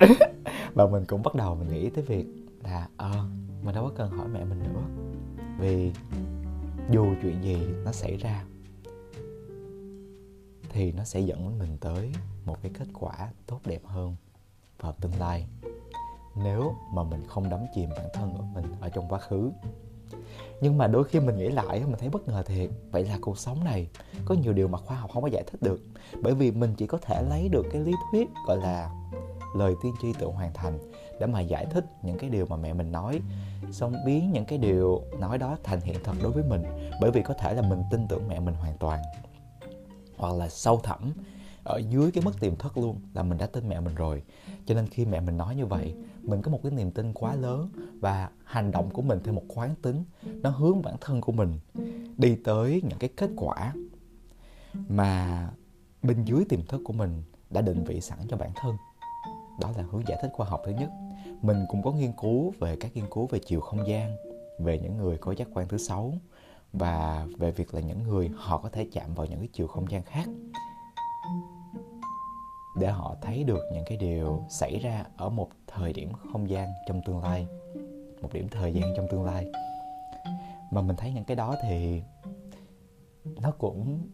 Và 0.74 0.86
mình 0.86 1.04
cũng 1.04 1.22
bắt 1.22 1.34
đầu 1.34 1.54
mình 1.54 1.68
nghĩ 1.68 1.90
tới 1.90 2.04
việc 2.04 2.26
là 2.64 2.88
ờ 2.96 3.12
à, 3.12 3.22
mình 3.62 3.74
đâu 3.74 3.84
có 3.84 3.90
cần 3.96 4.10
hỏi 4.10 4.28
mẹ 4.32 4.44
mình 4.44 4.62
nữa 4.62 4.82
vì 5.58 5.92
dù 6.90 7.06
chuyện 7.22 7.42
gì 7.42 7.58
nó 7.84 7.92
xảy 7.92 8.16
ra 8.16 8.44
thì 10.68 10.92
nó 10.92 11.04
sẽ 11.04 11.20
dẫn 11.20 11.58
mình 11.58 11.76
tới 11.80 12.12
một 12.48 12.56
cái 12.62 12.72
kết 12.78 12.88
quả 12.94 13.30
tốt 13.46 13.60
đẹp 13.64 13.80
hơn 13.84 14.16
vào 14.80 14.92
tương 15.00 15.18
lai. 15.18 15.46
Nếu 16.36 16.74
mà 16.94 17.02
mình 17.02 17.26
không 17.28 17.50
đắm 17.50 17.60
chìm 17.74 17.90
bản 17.90 18.08
thân 18.14 18.34
của 18.36 18.44
mình 18.54 18.64
ở 18.80 18.88
trong 18.88 19.08
quá 19.08 19.18
khứ. 19.18 19.50
Nhưng 20.60 20.78
mà 20.78 20.86
đôi 20.86 21.04
khi 21.04 21.20
mình 21.20 21.38
nghĩ 21.38 21.48
lại 21.48 21.80
mình 21.80 21.98
thấy 21.98 22.08
bất 22.08 22.28
ngờ 22.28 22.42
thiệt. 22.42 22.70
Vậy 22.90 23.04
là 23.04 23.18
cuộc 23.20 23.38
sống 23.38 23.64
này 23.64 23.88
có 24.24 24.34
nhiều 24.34 24.52
điều 24.52 24.68
mà 24.68 24.78
khoa 24.78 24.96
học 24.96 25.10
không 25.14 25.22
có 25.22 25.28
giải 25.28 25.44
thích 25.46 25.62
được. 25.62 25.80
Bởi 26.22 26.34
vì 26.34 26.50
mình 26.50 26.74
chỉ 26.76 26.86
có 26.86 26.98
thể 26.98 27.22
lấy 27.22 27.48
được 27.48 27.66
cái 27.72 27.82
lý 27.82 27.92
thuyết, 28.10 28.28
gọi 28.46 28.56
là 28.56 28.90
lời 29.56 29.74
tiên 29.82 29.94
tri 30.02 30.12
tự 30.12 30.26
hoàn 30.26 30.54
thành 30.54 30.78
để 31.20 31.26
mà 31.26 31.40
giải 31.40 31.66
thích 31.66 31.84
những 32.02 32.18
cái 32.18 32.30
điều 32.30 32.46
mà 32.46 32.56
mẹ 32.56 32.72
mình 32.72 32.92
nói. 32.92 33.20
Xong 33.72 33.94
biến 34.06 34.32
những 34.32 34.44
cái 34.44 34.58
điều 34.58 35.02
nói 35.18 35.38
đó 35.38 35.56
thành 35.64 35.80
hiện 35.80 35.96
thực 36.04 36.22
đối 36.22 36.32
với 36.32 36.44
mình. 36.44 36.62
Bởi 37.00 37.10
vì 37.10 37.22
có 37.22 37.34
thể 37.34 37.54
là 37.54 37.62
mình 37.62 37.82
tin 37.90 38.08
tưởng 38.08 38.28
mẹ 38.28 38.40
mình 38.40 38.54
hoàn 38.54 38.78
toàn. 38.78 39.02
Hoặc 40.16 40.34
là 40.34 40.48
sâu 40.48 40.80
thẳm 40.82 41.12
ở 41.64 41.80
dưới 41.90 42.10
cái 42.10 42.24
mức 42.24 42.40
tiềm 42.40 42.56
thức 42.56 42.78
luôn 42.78 43.00
là 43.14 43.22
mình 43.22 43.38
đã 43.38 43.46
tin 43.46 43.68
mẹ 43.68 43.80
mình 43.80 43.94
rồi. 43.94 44.22
Cho 44.66 44.74
nên 44.74 44.86
khi 44.86 45.04
mẹ 45.04 45.20
mình 45.20 45.36
nói 45.36 45.56
như 45.56 45.66
vậy, 45.66 45.94
mình 46.22 46.42
có 46.42 46.50
một 46.50 46.60
cái 46.62 46.72
niềm 46.72 46.90
tin 46.90 47.12
quá 47.12 47.34
lớn 47.34 47.70
và 48.00 48.30
hành 48.44 48.70
động 48.70 48.90
của 48.90 49.02
mình 49.02 49.18
theo 49.24 49.34
một 49.34 49.44
quán 49.48 49.74
tính, 49.82 50.04
nó 50.22 50.50
hướng 50.50 50.82
bản 50.82 50.96
thân 51.00 51.20
của 51.20 51.32
mình 51.32 51.58
đi 52.16 52.36
tới 52.44 52.82
những 52.88 52.98
cái 52.98 53.10
kết 53.16 53.30
quả 53.36 53.72
mà 54.88 55.50
bên 56.02 56.24
dưới 56.24 56.44
tiềm 56.48 56.66
thức 56.66 56.80
của 56.84 56.92
mình 56.92 57.22
đã 57.50 57.60
định 57.60 57.84
vị 57.84 58.00
sẵn 58.00 58.18
cho 58.28 58.36
bản 58.36 58.50
thân. 58.56 58.76
Đó 59.60 59.72
là 59.76 59.84
hướng 59.90 60.02
giải 60.08 60.18
thích 60.22 60.30
khoa 60.32 60.46
học 60.46 60.62
thứ 60.66 60.72
nhất. 60.72 60.90
Mình 61.42 61.64
cũng 61.68 61.82
có 61.82 61.92
nghiên 61.92 62.12
cứu 62.22 62.52
về 62.58 62.76
các 62.76 62.96
nghiên 62.96 63.04
cứu 63.10 63.26
về 63.26 63.38
chiều 63.46 63.60
không 63.60 63.88
gian, 63.88 64.16
về 64.58 64.78
những 64.78 64.96
người 64.96 65.18
có 65.18 65.32
giác 65.32 65.48
quan 65.54 65.68
thứ 65.68 65.78
sáu 65.78 66.14
và 66.72 67.26
về 67.38 67.50
việc 67.50 67.74
là 67.74 67.80
những 67.80 68.02
người 68.02 68.30
họ 68.36 68.58
có 68.58 68.68
thể 68.68 68.88
chạm 68.92 69.14
vào 69.14 69.26
những 69.26 69.38
cái 69.38 69.48
chiều 69.52 69.66
không 69.66 69.90
gian 69.90 70.02
khác 70.02 70.28
để 72.76 72.90
họ 72.90 73.16
thấy 73.22 73.44
được 73.44 73.60
những 73.72 73.84
cái 73.86 73.98
điều 73.98 74.44
xảy 74.50 74.78
ra 74.78 75.04
ở 75.16 75.28
một 75.28 75.48
thời 75.66 75.92
điểm 75.92 76.12
không 76.32 76.50
gian 76.50 76.68
trong 76.88 77.00
tương 77.06 77.22
lai, 77.22 77.46
một 78.22 78.32
điểm 78.32 78.48
thời 78.50 78.74
gian 78.74 78.92
trong 78.96 79.06
tương 79.10 79.24
lai. 79.24 79.46
Mà 80.70 80.82
mình 80.82 80.96
thấy 80.96 81.12
những 81.12 81.24
cái 81.24 81.36
đó 81.36 81.56
thì 81.62 82.02
nó 83.40 83.50
cũng 83.50 84.08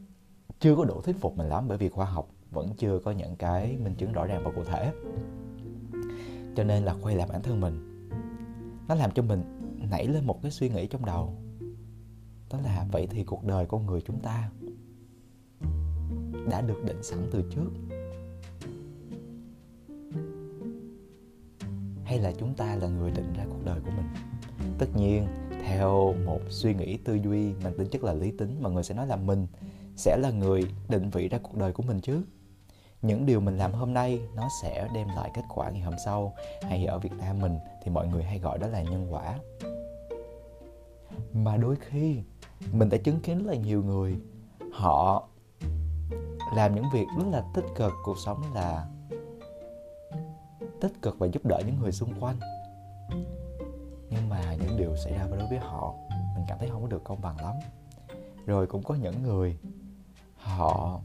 chưa 0.61 0.77
có 0.77 0.85
đủ 0.85 1.01
thuyết 1.01 1.21
phục 1.21 1.37
mình 1.37 1.49
lắm, 1.49 1.69
bởi 1.69 1.79
vì 1.79 1.89
khoa 1.89 2.07
học 2.07 2.29
vẫn 2.51 2.75
chưa 2.79 2.99
có 2.99 3.11
những 3.11 3.37
cái 3.37 3.77
minh 3.77 3.95
chứng 3.95 4.13
rõ 4.13 4.25
ràng 4.25 4.43
và 4.45 4.51
cụ 4.57 4.65
thể. 4.65 4.93
Cho 6.57 6.65
nên 6.65 6.85
là 6.85 6.95
quay 7.03 7.15
lại 7.17 7.29
bản 7.31 7.43
thân 7.43 7.61
mình, 7.61 8.09
nó 8.89 8.95
làm 8.95 9.11
cho 9.11 9.23
mình 9.23 9.43
nảy 9.91 10.07
lên 10.07 10.27
một 10.27 10.43
cái 10.43 10.51
suy 10.51 10.69
nghĩ 10.69 10.87
trong 10.87 11.05
đầu. 11.05 11.35
Đó 12.51 12.59
là, 12.65 12.87
vậy 12.93 13.07
thì 13.11 13.25
cuộc 13.25 13.45
đời 13.45 13.67
con 13.67 13.87
người 13.87 14.01
chúng 14.01 14.21
ta 14.21 14.51
đã 16.51 16.61
được 16.61 16.85
định 16.85 17.03
sẵn 17.03 17.19
từ 17.31 17.43
trước? 17.51 17.71
Hay 22.05 22.19
là 22.19 22.33
chúng 22.39 22.55
ta 22.55 22.77
là 22.77 22.89
người 22.89 23.11
định 23.11 23.33
ra 23.37 23.45
cuộc 23.49 23.65
đời 23.65 23.81
của 23.85 23.91
mình? 23.91 24.07
Tất 24.79 24.87
nhiên, 24.97 25.27
theo 25.67 26.15
một 26.27 26.41
suy 26.49 26.75
nghĩ 26.75 26.97
tư 26.97 27.15
duy 27.15 27.53
mang 27.65 27.75
tính 27.79 27.89
chất 27.91 28.05
là 28.05 28.13
lý 28.15 28.31
tính 28.31 28.63
mọi 28.63 28.73
người 28.73 28.83
sẽ 28.83 28.95
nói 28.95 29.07
là 29.07 29.17
mình 29.17 29.47
sẽ 29.97 30.17
là 30.17 30.31
người 30.31 30.65
định 30.89 31.11
vị 31.11 31.29
ra 31.29 31.39
cuộc 31.43 31.57
đời 31.57 31.73
của 31.73 31.83
mình 31.83 32.01
chứ. 32.01 32.23
Những 33.03 33.27
điều 33.27 33.41
mình 33.41 33.59
làm 33.59 33.73
hôm 33.73 33.95
nay, 33.95 34.21
nó 34.37 34.49
sẽ 34.63 34.89
đem 34.95 35.09
lại 35.09 35.31
kết 35.35 35.43
quả 35.49 35.71
ngày 35.71 35.83
hôm 35.83 35.95
sau. 36.05 36.35
Hay 36.63 36.85
ở 36.85 36.99
việt 36.99 37.13
nam 37.19 37.41
mình 37.41 37.59
thì 37.83 37.91
mọi 37.91 38.09
người 38.09 38.23
hay 38.23 38.39
gọi 38.39 38.59
đó 38.59 38.67
là 38.67 38.83
nhân 38.83 39.07
quả. 39.11 39.39
Mà 41.33 41.57
đôi 41.57 41.77
khi, 41.77 42.19
mình 42.73 42.89
đã 42.89 42.99
chứng 42.99 43.21
kiến 43.21 43.39
rất 43.39 43.51
là 43.51 43.57
nhiều 43.57 43.83
người, 43.83 44.17
họ 44.73 45.29
làm 46.57 46.75
những 46.75 46.85
việc 46.93 47.07
rất 47.19 47.25
là 47.31 47.45
tích 47.55 47.65
cực, 47.77 47.93
cuộc 48.05 48.19
sống 48.19 48.43
là 48.55 48.89
tích 50.81 50.93
cực 51.03 51.19
và 51.19 51.27
giúp 51.27 51.47
đỡ 51.47 51.63
những 51.67 51.77
người 51.81 51.93
xung 51.93 52.21
quanh. 52.21 52.37
Nhưng 54.11 54.29
mà 54.29 54.55
những 54.55 54.77
điều 54.77 54.97
xảy 54.97 55.13
ra 55.13 55.27
đối 55.27 55.49
với 55.49 55.59
họ, 55.59 55.95
mình 56.37 56.45
cảm 56.49 56.59
thấy 56.59 56.69
không 56.69 56.83
có 56.83 56.89
được 56.89 57.05
công 57.05 57.21
bằng 57.21 57.37
lắm. 57.37 57.55
Rồi 58.47 58.67
cũng 58.67 58.83
có 58.83 58.95
những 58.95 59.23
người, 59.23 59.59
họ 60.37 61.01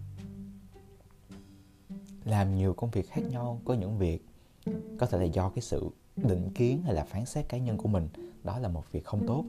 làm 2.25 2.55
nhiều 2.55 2.73
công 2.73 2.89
việc 2.89 3.09
khác 3.09 3.21
nhau. 3.29 3.59
Có 3.65 3.73
những 3.73 3.97
việc 3.97 4.25
có 4.99 5.05
thể 5.05 5.17
là 5.17 5.23
do 5.23 5.49
cái 5.49 5.61
sự 5.61 5.89
định 6.15 6.51
kiến 6.55 6.81
hay 6.83 6.93
là 6.93 7.03
phán 7.03 7.25
xét 7.25 7.49
cá 7.49 7.57
nhân 7.57 7.77
của 7.77 7.87
mình. 7.87 8.07
Đó 8.43 8.59
là 8.59 8.69
một 8.69 8.91
việc 8.91 9.05
không 9.05 9.27
tốt. 9.27 9.43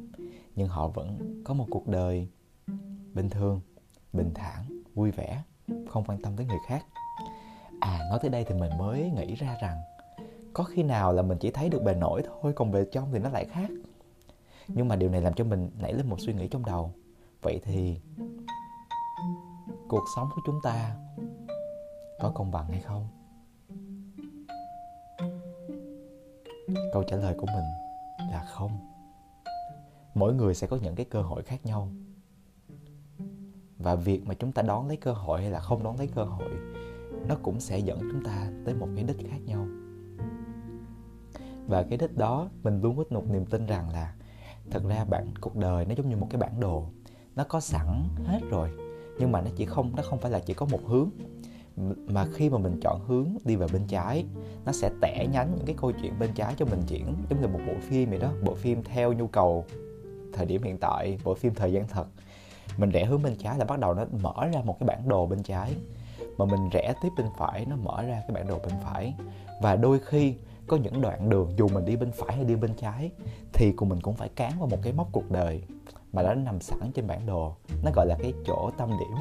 Nhưng 0.57 0.69
họ 0.69 0.89
vẫn 0.89 1.41
có 1.45 1.55
một 1.55 1.67
cuộc 1.71 1.89
đời 1.89 2.29
bình 3.15 3.31
thường, 3.31 3.61
bình 4.13 4.31
thản, 4.35 4.83
vui 4.95 5.11
vẻ 5.11 5.43
không 5.91 6.05
quan 6.07 6.23
tâm 6.23 6.37
tới 6.37 6.47
người 6.47 6.59
khác. 6.67 6.87
À 7.81 7.99
nói 8.11 8.19
tới 8.23 8.31
đây 8.31 8.45
thì 8.45 8.55
mình 8.55 8.79
mới 8.79 9.11
nghĩ 9.11 9.35
ra 9.35 9.57
rằng 9.63 9.79
có 10.55 10.65
khi 10.65 10.83
nào 10.83 11.13
là 11.13 11.23
mình 11.23 11.39
chỉ 11.39 11.51
thấy 11.51 11.69
được 11.69 11.83
bề 11.83 11.95
nổi 11.95 12.23
thôi, 12.27 12.53
còn 12.57 12.71
bề 12.71 12.85
trong 12.93 13.13
thì 13.13 13.19
nó 13.19 13.29
lại 13.29 13.45
khác. 13.45 13.71
Nhưng 14.69 14.89
mà 14.89 14.97
điều 14.97 15.11
này 15.11 15.21
làm 15.21 15.35
cho 15.35 15.45
mình 15.45 15.71
nảy 15.79 15.93
lên 15.93 16.09
một 16.09 16.21
suy 16.21 16.33
nghĩ 16.35 16.49
trong 16.49 16.65
đầu. 16.65 16.93
Vậy 17.43 17.61
thì 17.65 18.01
cuộc 19.89 20.05
sống 20.17 20.29
của 20.35 20.41
chúng 20.47 20.61
ta 20.63 20.97
có 22.21 22.33
công 22.35 22.51
bằng 22.51 22.67
hay 22.67 22.81
không? 22.81 23.09
Câu 26.93 27.03
trả 27.03 27.17
lời 27.17 27.35
của 27.39 27.47
mình 27.47 27.65
là 28.31 28.45
không. 28.45 28.79
Mỗi 30.15 30.35
người 30.35 30.55
sẽ 30.55 30.67
có 30.67 30.79
những 30.83 30.95
cái 30.95 31.07
cơ 31.11 31.23
hội 31.23 31.43
khác 31.43 31.67
nhau 31.67 31.89
và 33.83 33.95
việc 33.95 34.27
mà 34.27 34.35
chúng 34.35 34.53
ta 34.53 34.63
đón 34.63 34.89
lấy 34.89 34.97
cơ 34.97 35.13
hội 35.13 35.41
hay 35.41 35.51
là 35.51 35.61
không 35.61 35.83
đón 35.83 35.99
lấy 35.99 36.07
cơ 36.07 36.25
hội, 36.25 36.51
nó 37.29 37.37
cũng 37.43 37.61
sẽ 37.61 37.79
dẫn 37.79 37.99
chúng 38.01 38.25
ta 38.25 38.51
tới 38.65 38.75
một 38.75 38.89
cái 38.95 39.05
đích 39.05 39.31
khác 39.31 39.39
nhau. 39.47 39.67
Và 41.67 41.83
cái 41.83 41.99
đích 41.99 42.17
đó, 42.17 42.49
mình 42.63 42.81
luôn 42.81 42.97
có 42.97 43.05
một 43.11 43.25
niềm 43.31 43.47
tin 43.47 43.67
rằng 43.67 43.91
là 43.91 44.15
thật 44.71 44.83
ra 44.89 45.05
bản 45.05 45.33
cuộc 45.41 45.57
đời 45.57 45.85
nó 45.85 45.95
giống 45.95 46.09
như 46.09 46.17
một 46.17 46.27
cái 46.31 46.41
bản 46.41 46.61
đồ. 46.61 46.87
Nó 47.37 47.45
có 47.45 47.61
sẵn 47.61 48.05
hết 48.25 48.41
rồi, 48.51 48.71
nhưng 49.19 49.33
mà 49.33 49.41
nó 49.41 49.51
chỉ 49.57 49.65
không, 49.65 49.93
nó 49.97 50.03
không 50.03 50.19
phải 50.19 50.31
là 50.31 50.39
chỉ 50.39 50.55
có 50.55 50.67
một 50.67 50.81
hướng. 50.87 51.11
Mà 52.07 52.27
khi 52.33 52.51
mà 52.51 52.59
mình 52.59 52.81
chọn 52.83 53.01
hướng 53.07 53.27
đi 53.45 53.57
về 53.57 53.67
bên 53.73 53.87
trái, 53.87 54.25
nó 54.65 54.73
sẽ 54.73 54.91
tẻ 55.01 55.27
nhánh 55.33 55.55
những 55.57 55.67
cái 55.67 55.77
câu 55.81 55.93
chuyện 56.03 56.19
bên 56.19 56.31
trái 56.35 56.55
cho 56.59 56.67
mình 56.67 56.81
chuyển 56.89 57.15
giống 57.31 57.41
như 57.41 57.49
một 57.49 57.61
bộ 57.67 57.73
phim 57.81 58.11
vậy 58.11 58.19
đó. 58.19 58.33
Bộ 58.45 58.55
phim 58.55 58.83
theo 58.83 59.13
nhu 59.13 59.27
cầu 59.27 59.65
thời 60.33 60.47
điểm 60.47 60.63
hiện 60.63 60.79
tại, 60.79 61.19
bộ 61.25 61.35
phim 61.35 61.55
thời 61.55 61.73
gian 61.73 61.89
thật 61.89 62.07
mình 62.77 62.91
rẽ 62.91 63.05
hướng 63.05 63.23
bên 63.23 63.37
trái 63.37 63.59
là 63.59 63.65
bắt 63.65 63.79
đầu 63.79 63.95
nó 63.95 64.05
mở 64.23 64.47
ra 64.53 64.61
một 64.65 64.77
cái 64.81 64.87
bản 64.87 65.09
đồ 65.09 65.27
bên 65.27 65.43
trái. 65.43 65.75
Mà 66.39 66.45
mình 66.45 66.69
rẽ 66.73 66.95
tiếp 67.03 67.09
bên 67.17 67.27
phải, 67.37 67.67
nó 67.67 67.77
mở 67.77 68.03
ra 68.03 68.23
cái 68.29 68.31
bản 68.35 68.47
đồ 68.47 68.59
bên 68.59 68.75
phải. 68.83 69.15
Và 69.63 69.77
đôi 69.77 69.99
khi 69.99 70.35
có 70.67 70.77
những 70.77 71.01
đoạn 71.01 71.31
đường, 71.31 71.53
dù 71.57 71.69
mình 71.69 71.85
đi 71.85 71.97
bên 71.97 72.13
phải 72.13 72.37
hay 72.37 72.45
đi 72.45 72.57
bên 72.57 72.75
trái, 72.75 73.11
thì 73.53 73.73
cùng 73.73 73.89
mình 73.89 74.01
cũng 74.01 74.15
phải 74.15 74.29
cán 74.29 74.53
vào 74.59 74.69
một 74.69 74.79
cái 74.83 74.93
mốc 74.93 75.09
cuộc 75.13 75.31
đời 75.31 75.63
mà 76.13 76.23
đã 76.23 76.35
nằm 76.35 76.61
sẵn 76.61 76.93
trên 76.95 77.07
bản 77.07 77.27
đồ. 77.27 77.55
Nó 77.83 77.91
gọi 77.95 78.07
là 78.07 78.17
cái 78.23 78.33
chỗ 78.47 78.71
tâm 78.79 78.91
điểm. 78.91 79.17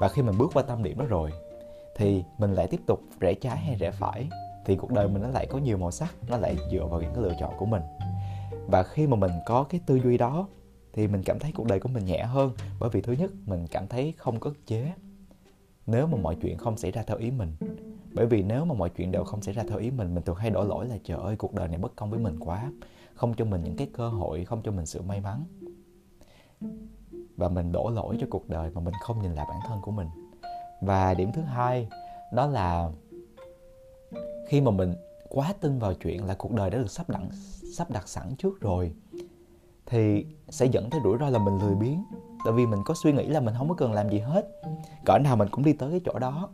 Và 0.00 0.08
khi 0.08 0.22
mình 0.22 0.38
bước 0.38 0.50
qua 0.54 0.62
tâm 0.62 0.82
điểm 0.82 0.98
đó 0.98 1.04
rồi, 1.04 1.30
thì 1.96 2.24
mình 2.38 2.52
lại 2.52 2.66
tiếp 2.66 2.80
tục 2.86 3.00
rẽ 3.20 3.34
trái 3.34 3.56
hay 3.56 3.74
rẽ 3.74 3.90
phải, 3.90 4.28
thì 4.64 4.76
cuộc 4.76 4.90
đời 4.90 5.08
mình 5.08 5.22
nó 5.22 5.28
lại 5.28 5.46
có 5.46 5.58
nhiều 5.58 5.78
màu 5.78 5.90
sắc, 5.90 6.14
nó 6.28 6.36
lại 6.36 6.56
dựa 6.72 6.86
vào 6.86 7.00
những 7.00 7.14
cái 7.14 7.22
lựa 7.22 7.34
chọn 7.40 7.54
của 7.58 7.66
mình. 7.66 7.82
Và 8.66 8.82
khi 8.82 9.06
mà 9.06 9.16
mình 9.16 9.30
có 9.46 9.64
cái 9.64 9.80
tư 9.86 10.00
duy 10.04 10.18
đó 10.18 10.48
thì 10.92 11.08
mình 11.08 11.22
cảm 11.22 11.38
thấy 11.38 11.52
cuộc 11.54 11.66
đời 11.66 11.80
của 11.80 11.88
mình 11.88 12.04
nhẹ 12.04 12.22
hơn. 12.22 12.52
Bởi 12.80 12.90
vì 12.90 13.00
thứ 13.00 13.12
nhất, 13.12 13.30
mình 13.46 13.66
cảm 13.70 13.86
thấy 13.88 14.14
không 14.16 14.40
có 14.40 14.52
chế. 14.66 14.92
Nếu 15.86 16.06
mà 16.06 16.18
mọi 16.22 16.36
chuyện 16.42 16.58
không 16.58 16.76
xảy 16.76 16.90
ra 16.90 17.02
theo 17.02 17.16
ý 17.16 17.30
mình, 17.30 17.54
bởi 18.14 18.26
vì 18.26 18.42
nếu 18.42 18.64
mà 18.64 18.74
mọi 18.74 18.90
chuyện 18.90 19.12
đều 19.12 19.24
không 19.24 19.42
xảy 19.42 19.54
ra 19.54 19.62
theo 19.68 19.78
ý 19.78 19.90
mình 19.90 20.14
mình 20.14 20.24
thường 20.24 20.36
hay 20.36 20.50
đổ 20.50 20.64
lỗi 20.64 20.86
là, 20.86 20.98
trời 21.04 21.18
ơi, 21.18 21.36
cuộc 21.36 21.54
đời 21.54 21.68
này 21.68 21.78
bất 21.78 21.96
công 21.96 22.10
với 22.10 22.20
mình 22.20 22.38
quá. 22.40 22.72
Không 23.14 23.34
cho 23.34 23.44
mình 23.44 23.62
những 23.64 23.76
cái 23.76 23.88
cơ 23.92 24.08
hội, 24.08 24.44
không 24.44 24.62
cho 24.64 24.72
mình 24.72 24.86
sự 24.86 25.02
may 25.02 25.20
mắn. 25.20 25.44
Và 27.36 27.48
mình 27.48 27.72
đổ 27.72 27.90
lỗi 27.90 28.16
cho 28.20 28.26
cuộc 28.30 28.48
đời 28.48 28.70
mà 28.70 28.80
mình 28.80 28.94
không 29.00 29.22
nhìn 29.22 29.34
lại 29.34 29.46
bản 29.48 29.60
thân 29.68 29.80
của 29.82 29.90
mình. 29.90 30.08
Và 30.80 31.14
điểm 31.14 31.32
thứ 31.32 31.42
hai, 31.42 31.88
đó 32.32 32.46
là 32.46 32.90
khi 34.48 34.60
mà 34.60 34.70
mình 34.70 34.94
quá 35.28 35.54
tin 35.60 35.78
vào 35.78 35.94
chuyện 35.94 36.24
là 36.24 36.34
cuộc 36.34 36.52
đời 36.52 36.70
đã 36.70 36.78
được 36.78 36.90
sắp 36.90 37.10
đặt 37.10 37.22
sắp 37.76 37.90
đặt 37.90 38.08
sẵn 38.08 38.34
trước 38.38 38.60
rồi 38.60 38.92
thì 39.92 40.26
sẽ 40.48 40.66
dẫn 40.66 40.90
tới 40.90 41.00
rủi 41.04 41.18
ro 41.18 41.28
là 41.28 41.38
mình 41.38 41.58
lười 41.58 41.74
biếng. 41.74 42.04
Tại 42.44 42.52
vì 42.52 42.66
mình 42.66 42.80
có 42.84 42.94
suy 42.94 43.12
nghĩ 43.12 43.26
là 43.26 43.40
mình 43.40 43.54
không 43.58 43.68
có 43.68 43.74
cần 43.74 43.92
làm 43.92 44.10
gì 44.10 44.18
hết. 44.18 44.48
Cỡ 45.04 45.18
nào 45.18 45.36
mình 45.36 45.48
cũng 45.50 45.64
đi 45.64 45.72
tới 45.72 45.90
cái 45.90 46.00
chỗ 46.04 46.18
đó. 46.18 46.48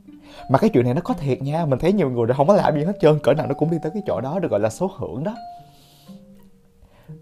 Mà 0.50 0.58
cái 0.58 0.70
chuyện 0.70 0.84
này 0.84 0.94
nó 0.94 1.00
có 1.00 1.14
thiệt 1.14 1.42
nha, 1.42 1.66
mình 1.66 1.78
thấy 1.78 1.92
nhiều 1.92 2.10
người 2.10 2.26
đã 2.26 2.34
không 2.34 2.46
có 2.46 2.54
làm 2.54 2.74
gì 2.74 2.84
hết 2.84 2.96
trơn, 3.00 3.18
cỡ 3.22 3.34
nào 3.34 3.46
nó 3.46 3.54
cũng 3.54 3.70
đi 3.70 3.76
tới 3.82 3.92
cái 3.94 4.02
chỗ 4.06 4.20
đó 4.20 4.38
được 4.38 4.50
gọi 4.50 4.60
là 4.60 4.70
số 4.70 4.90
hưởng 4.96 5.24
đó. 5.24 5.34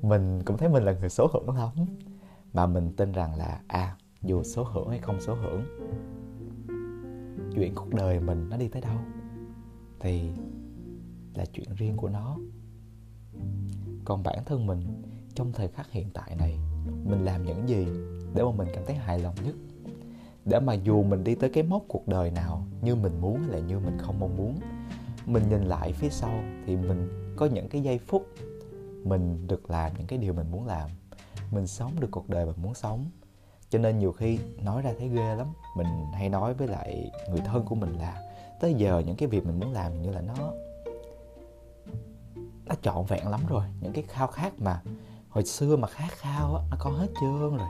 Mình 0.02 0.42
cũng 0.44 0.56
thấy 0.56 0.68
mình 0.68 0.84
là 0.84 0.92
người 0.92 1.08
số 1.08 1.30
hưởng 1.32 1.56
lắm. 1.56 1.86
Mà 2.52 2.66
mình 2.66 2.92
tin 2.96 3.12
rằng 3.12 3.34
là 3.36 3.60
à 3.66 3.96
dù 4.22 4.42
số 4.42 4.62
hưởng 4.64 4.88
hay 4.88 4.98
không 4.98 5.20
số 5.20 5.34
hưởng, 5.34 5.62
chuyện 7.54 7.74
cuộc 7.74 7.94
đời 7.94 8.20
mình 8.20 8.48
nó 8.48 8.56
đi 8.56 8.68
tới 8.68 8.82
đâu 8.82 8.96
thì 10.00 10.30
là 11.34 11.44
chuyện 11.52 11.74
riêng 11.76 11.96
của 11.96 12.08
nó. 12.08 12.36
Còn 14.04 14.22
bản 14.22 14.38
thân 14.46 14.66
mình 14.66 14.80
trong 15.36 15.52
thời 15.52 15.68
khắc 15.68 15.90
hiện 15.90 16.10
tại 16.14 16.36
này, 16.38 16.58
mình 17.04 17.24
làm 17.24 17.44
những 17.44 17.68
gì 17.68 17.86
để 18.34 18.42
mà 18.42 18.50
mình 18.50 18.68
cảm 18.74 18.84
thấy 18.86 18.96
hài 18.96 19.18
lòng 19.18 19.34
nhất? 19.44 19.54
Để 20.44 20.60
mà 20.60 20.74
dù 20.74 21.02
mình 21.02 21.24
đi 21.24 21.34
tới 21.34 21.50
cái 21.50 21.62
mốc 21.62 21.82
cuộc 21.88 22.08
đời 22.08 22.30
nào, 22.30 22.66
như 22.82 22.94
mình 22.94 23.20
muốn 23.20 23.40
hay 23.42 23.50
là 23.50 23.58
như 23.58 23.78
mình 23.78 23.98
không 23.98 24.20
mong 24.20 24.36
muốn, 24.36 24.60
mình 25.26 25.42
nhìn 25.48 25.62
lại 25.62 25.92
phía 25.92 26.08
sau 26.10 26.40
thì 26.66 26.76
mình 26.76 27.32
có 27.36 27.46
những 27.46 27.68
cái 27.68 27.82
giây 27.82 27.98
phút 27.98 28.26
mình 29.04 29.46
được 29.46 29.70
làm 29.70 29.92
những 29.98 30.06
cái 30.06 30.18
điều 30.18 30.32
mình 30.32 30.50
muốn 30.50 30.66
làm. 30.66 30.90
Mình 31.50 31.66
sống 31.66 31.92
được 32.00 32.08
cuộc 32.10 32.28
đời 32.28 32.46
mình 32.46 32.62
muốn 32.62 32.74
sống. 32.74 33.10
Cho 33.70 33.78
nên 33.78 33.98
nhiều 33.98 34.12
khi 34.12 34.38
nói 34.64 34.82
ra 34.82 34.92
thấy 34.98 35.08
ghê 35.08 35.34
lắm. 35.34 35.46
Mình 35.76 35.86
hay 36.12 36.28
nói 36.28 36.54
với 36.54 36.68
lại 36.68 37.10
người 37.30 37.40
thân 37.40 37.64
của 37.64 37.74
mình 37.74 37.92
là, 37.92 38.22
tới 38.60 38.74
giờ 38.74 39.02
những 39.06 39.16
cái 39.16 39.28
việc 39.28 39.46
mình 39.46 39.60
muốn 39.60 39.72
làm 39.72 40.02
như 40.02 40.10
là 40.10 40.20
nó 40.20 40.52
nó 42.66 42.74
trọn 42.82 43.04
vẹn 43.08 43.28
lắm 43.28 43.40
rồi. 43.48 43.64
Những 43.80 43.92
cái 43.92 44.04
khao 44.08 44.26
khát 44.26 44.52
mà 44.58 44.82
hồi 45.36 45.44
xưa 45.44 45.76
mà 45.76 45.88
khát 45.88 46.08
khao 46.10 46.54
á, 46.54 46.62
nó 46.70 46.76
có 46.80 46.90
hết 46.90 47.06
trơn 47.20 47.56
rồi. 47.56 47.68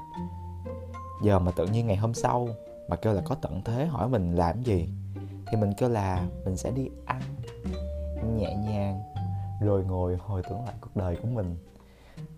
Giờ 1.23 1.39
mà 1.39 1.51
tự 1.51 1.67
nhiên 1.67 1.87
ngày 1.87 1.97
hôm 1.97 2.15
sau 2.15 2.49
mà 2.89 2.97
kêu 2.97 3.13
là 3.13 3.23
có 3.25 3.35
tận 3.35 3.63
thế 3.65 3.87
hỏi 3.87 4.09
mình 4.09 4.35
làm 4.35 4.63
gì, 4.63 4.89
thì 5.47 5.57
mình 5.57 5.73
kêu 5.77 5.89
là 5.89 6.27
mình 6.45 6.57
sẽ 6.57 6.71
đi 6.71 6.89
ăn 7.07 7.23
nhẹ 8.37 8.55
nhàng, 8.55 9.01
rồi 9.61 9.85
ngồi 9.85 10.17
hồi 10.17 10.43
tưởng 10.49 10.65
lại 10.65 10.75
cuộc 10.81 10.97
đời 10.97 11.17
của 11.17 11.29
mình. 11.29 11.57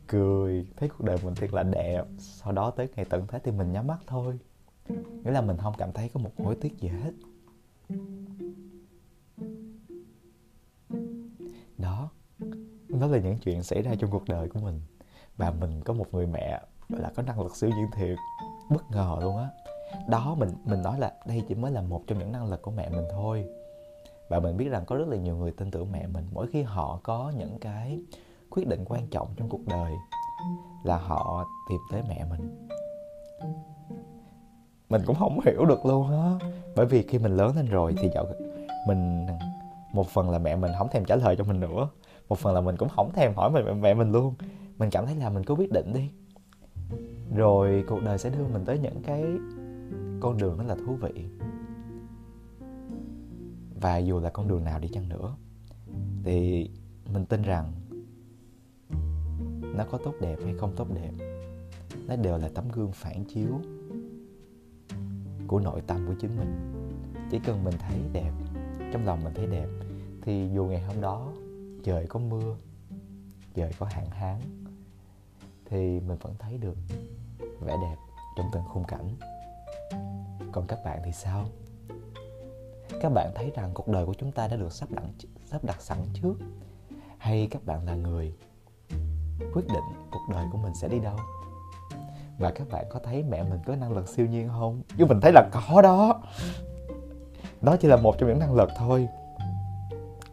Cười, 0.06 0.66
thấy 0.76 0.88
cuộc 0.88 1.04
đời 1.04 1.18
mình 1.22 1.34
thiệt 1.34 1.52
là 1.52 1.62
đẹp, 1.62 2.04
sau 2.18 2.52
đó 2.52 2.70
tới 2.70 2.88
ngày 2.96 3.04
tận 3.04 3.26
thế 3.26 3.38
thì 3.44 3.50
mình 3.52 3.72
nhắm 3.72 3.86
mắt 3.86 3.98
thôi. 4.06 4.38
Nghĩa 4.88 5.30
là 5.30 5.40
mình 5.40 5.56
không 5.56 5.74
cảm 5.78 5.92
thấy 5.92 6.10
có 6.14 6.20
một 6.20 6.30
hối 6.38 6.56
tiếc 6.60 6.78
gì 6.78 6.88
hết. 6.88 7.12
Đó 11.78 12.10
đó 12.88 13.06
là 13.06 13.18
những 13.18 13.38
chuyện 13.38 13.62
xảy 13.62 13.82
ra 13.82 13.94
trong 13.98 14.10
cuộc 14.10 14.24
đời 14.28 14.48
của 14.48 14.60
mình 14.60 14.80
và 15.38 15.50
mình 15.50 15.80
có 15.84 15.92
một 15.94 16.06
người 16.12 16.26
mẹ, 16.26 16.60
gọi 16.88 17.00
là, 17.00 17.10
có 17.16 17.22
năng 17.22 17.40
lực 17.40 17.56
siêu 17.56 17.70
nhiên 17.70 17.86
thiệt. 17.96 18.16
Bất 18.70 18.90
ngờ 18.90 19.16
luôn 19.20 19.36
á. 19.36 19.48
Đó, 20.08 20.34
mình 20.38 20.48
mình 20.64 20.82
nói 20.82 20.98
là 20.98 21.12
đây 21.26 21.42
chỉ 21.48 21.54
mới 21.54 21.72
là 21.72 21.82
một 21.82 22.02
trong 22.06 22.18
những 22.18 22.32
năng 22.32 22.50
lực 22.50 22.62
của 22.62 22.70
mẹ 22.70 22.88
mình 22.88 23.04
thôi. 23.10 23.46
Và 24.28 24.40
mình 24.40 24.56
biết 24.56 24.68
rằng 24.68 24.84
có 24.86 24.96
rất 24.96 25.08
là 25.08 25.16
nhiều 25.16 25.36
người 25.36 25.50
tin 25.50 25.70
tưởng 25.70 25.92
mẹ 25.92 26.06
mình 26.06 26.28
mỗi 26.32 26.46
khi 26.52 26.62
họ 26.62 27.00
có 27.02 27.32
những 27.38 27.58
cái 27.60 28.00
quyết 28.50 28.68
định 28.68 28.84
quan 28.88 29.06
trọng 29.06 29.28
trong 29.36 29.48
cuộc 29.48 29.66
đời 29.66 29.92
là 30.84 30.98
họ 30.98 31.44
tìm 31.68 31.80
tới 31.92 32.02
mẹ 32.08 32.24
mình. 32.30 32.68
Mình 34.88 35.02
cũng 35.06 35.16
không 35.16 35.40
hiểu 35.46 35.64
được 35.64 35.86
luôn 35.86 36.10
á. 36.10 36.48
Bởi 36.76 36.86
vì 36.86 37.02
khi 37.02 37.18
mình 37.18 37.36
lớn 37.36 37.56
lên 37.56 37.66
rồi 37.66 37.94
thì 37.98 38.10
dạo 38.14 38.26
mình, 38.86 39.26
một 39.92 40.06
phần 40.06 40.30
là 40.30 40.38
mẹ 40.38 40.56
mình 40.56 40.72
không 40.78 40.88
thèm 40.88 41.04
trả 41.04 41.16
lời 41.16 41.36
cho 41.36 41.44
mình 41.44 41.60
nữa. 41.60 41.88
Một 42.28 42.38
phần 42.38 42.54
là 42.54 42.60
mình 42.60 42.76
cũng 42.76 42.88
không 42.88 43.12
thèm 43.12 43.34
hỏi 43.34 43.50
mẹ 43.80 43.94
mình 43.94 44.12
luôn 44.12 44.34
mình 44.78 44.90
cảm 44.90 45.06
thấy 45.06 45.16
là 45.16 45.30
mình 45.30 45.44
cứ 45.44 45.54
quyết 45.54 45.72
định 45.72 45.92
đi. 45.94 46.10
Rồi 47.36 47.84
cuộc 47.88 48.02
đời 48.02 48.18
sẽ 48.18 48.30
đưa 48.30 48.46
mình 48.46 48.64
tới 48.64 48.78
những 48.78 49.02
cái 49.02 49.24
con 50.20 50.38
đường 50.38 50.58
nó 50.58 50.64
là 50.64 50.74
thú 50.74 50.96
vị. 50.96 51.28
Và 53.80 53.98
dù 53.98 54.20
là 54.20 54.30
con 54.30 54.48
đường 54.48 54.64
nào 54.64 54.78
đi 54.78 54.88
chăng 54.88 55.08
nữa, 55.08 55.36
thì 56.24 56.70
mình 57.12 57.26
tin 57.26 57.42
rằng 57.42 57.72
nó 59.76 59.84
có 59.90 59.98
tốt 59.98 60.14
đẹp 60.20 60.36
hay 60.44 60.54
không 60.58 60.72
tốt 60.76 60.88
đẹp, 60.94 61.12
nó 62.06 62.16
đều 62.16 62.38
là 62.38 62.48
tấm 62.54 62.68
gương 62.72 62.92
phản 62.92 63.24
chiếu 63.24 63.60
của 65.46 65.60
nội 65.60 65.80
tâm 65.86 66.06
của 66.06 66.14
chính 66.20 66.36
mình. 66.36 66.74
Chỉ 67.30 67.38
cần 67.44 67.64
mình 67.64 67.74
thấy 67.78 68.00
đẹp, 68.12 68.32
trong 68.92 69.06
lòng 69.06 69.24
mình 69.24 69.34
thấy 69.34 69.46
đẹp, 69.46 69.68
thì 70.22 70.48
dù 70.54 70.64
ngày 70.64 70.82
hôm 70.82 71.00
đó 71.00 71.32
trời 71.84 72.06
có 72.06 72.20
mưa, 72.20 72.56
trời 73.54 73.72
có 73.78 73.86
hạn 73.86 74.10
hán 74.10 74.40
thì 75.70 76.00
mình 76.00 76.18
vẫn 76.20 76.34
thấy 76.38 76.58
được 76.58 76.76
vẻ 77.60 77.76
đẹp 77.82 77.96
trong 78.36 78.50
từng 78.52 78.62
khung 78.68 78.84
cảnh. 78.84 79.16
Còn 80.52 80.66
các 80.66 80.78
bạn 80.84 81.00
thì 81.04 81.12
sao? 81.12 81.44
Các 83.00 83.12
bạn 83.14 83.32
thấy 83.34 83.52
rằng 83.54 83.70
cuộc 83.74 83.88
đời 83.88 84.06
của 84.06 84.14
chúng 84.14 84.32
ta 84.32 84.48
đã 84.48 84.56
được 84.56 84.72
sắp 84.72 84.90
đặt 84.90 85.04
sắp 85.44 85.64
đặt 85.64 85.82
sẵn 85.82 85.98
trước? 86.14 86.34
Hay 87.18 87.48
các 87.50 87.64
bạn 87.64 87.86
là 87.86 87.94
người 87.94 88.34
quyết 89.52 89.66
định 89.66 90.08
cuộc 90.10 90.26
đời 90.30 90.46
của 90.52 90.58
mình 90.58 90.74
sẽ 90.74 90.88
đi 90.88 90.98
đâu? 90.98 91.16
Và 92.38 92.50
các 92.50 92.68
bạn 92.70 92.84
có 92.90 93.00
thấy 93.04 93.22
mẹ 93.22 93.42
mình 93.42 93.60
có 93.66 93.76
năng 93.76 93.92
lực 93.92 94.08
siêu 94.08 94.26
nhiên 94.26 94.48
không? 94.48 94.82
Chứ 94.98 95.06
mình 95.06 95.20
thấy 95.20 95.32
là 95.32 95.48
có 95.52 95.82
đó. 95.82 96.22
Đó 97.60 97.76
chỉ 97.80 97.88
là 97.88 97.96
một 97.96 98.14
trong 98.18 98.28
những 98.28 98.38
năng 98.38 98.54
lực 98.54 98.70
thôi. 98.76 99.08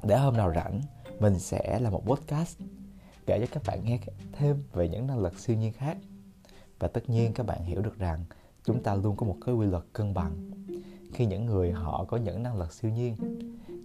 Để 0.04 0.18
hôm 0.18 0.38
nào 0.38 0.54
rảnh, 0.56 0.82
mình 1.20 1.40
sẽ 1.40 1.80
là 1.80 1.90
một 1.90 2.02
podcast 2.06 2.60
kể 3.26 3.40
cho 3.40 3.46
các 3.52 3.64
bạn 3.68 3.86
nghe 3.86 4.00
thêm 4.32 4.64
về 4.74 4.90
những 4.90 5.08
năng 5.08 5.20
lực 5.20 5.40
siêu 5.40 5.58
nhiên 5.58 5.74
khác. 5.74 5.98
Và 6.80 6.88
tất 6.88 7.10
nhiên 7.10 7.34
các 7.34 7.46
bạn 7.46 7.64
hiểu 7.64 7.82
được 7.82 8.00
rằng 8.00 8.26
chúng 8.64 8.84
ta 8.84 8.96
luôn 8.96 9.16
có 9.16 9.26
một 9.26 9.38
cái 9.46 9.56
quy 9.56 9.66
luật 9.66 9.84
cân 9.94 10.14
bằng. 10.14 10.52
Khi 11.14 11.26
những 11.26 11.46
người 11.46 11.72
họ 11.72 12.06
có 12.06 12.18
những 12.18 12.44
năng 12.44 12.58
lực 12.58 12.74
siêu 12.74 12.92
nhiên, 12.92 13.16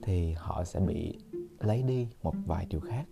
thì 0.02 0.32
họ 0.32 0.64
sẽ 0.64 0.80
bị 0.80 1.18
lấy 1.61 1.82
đi 1.82 2.09
một 2.23 2.35
vài 2.47 2.66
điều 2.66 2.80
khác. 2.80 3.04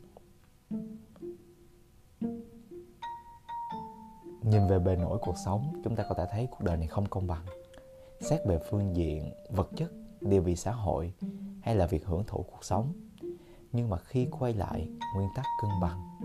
Nhìn 4.42 4.68
về 4.68 4.78
bề 4.78 4.96
nổi 4.96 5.18
cuộc 5.22 5.36
sống, 5.44 5.80
chúng 5.84 5.96
ta 5.96 6.04
có 6.08 6.14
thể 6.14 6.26
thấy 6.30 6.48
cuộc 6.50 6.64
đời 6.64 6.76
này 6.76 6.86
không 6.86 7.06
công 7.06 7.26
bằng. 7.26 7.44
Xét 8.20 8.40
về 8.46 8.58
phương 8.70 8.96
diện 8.96 9.32
vật 9.50 9.70
chất, 9.76 9.92
địa 10.20 10.40
vị 10.40 10.56
xã 10.56 10.72
hội 10.72 11.12
hay 11.60 11.76
là 11.76 11.86
việc 11.86 12.06
hưởng 12.06 12.24
thụ 12.26 12.42
cuộc 12.42 12.64
sống 12.64 12.92
nhưng 13.72 13.90
mà 13.90 13.98
khi 13.98 14.28
quay 14.38 14.54
lại, 14.54 14.88
nguyên 15.16 15.28
tắc 15.34 15.44
cân 15.62 15.70
bằng 15.80 16.18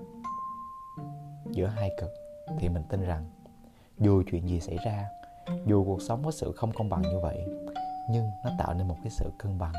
giữa 1.52 1.68
hai 1.68 1.92
cực 2.02 2.10
thì 2.60 2.70
mình 2.70 2.84
tin 2.90 3.02
rằng 3.02 3.30
dù 4.00 4.24
chuyện 4.32 4.50
gì 4.50 4.60
xảy 4.60 4.78
ra, 4.86 5.06
dù 5.66 5.84
cuộc 5.86 6.02
sống 6.02 6.24
có 6.26 6.32
sự 6.32 6.52
không 6.52 6.72
công 6.72 6.90
bằng 6.90 7.02
như 7.02 7.20
vậy, 7.22 7.46
nhưng 8.10 8.26
nó 8.46 8.52
tạo 8.60 8.74
nên 8.74 8.88
một 8.88 8.98
cái 9.04 9.12
sự 9.12 9.32
cân 9.40 9.60
bằng. 9.60 9.74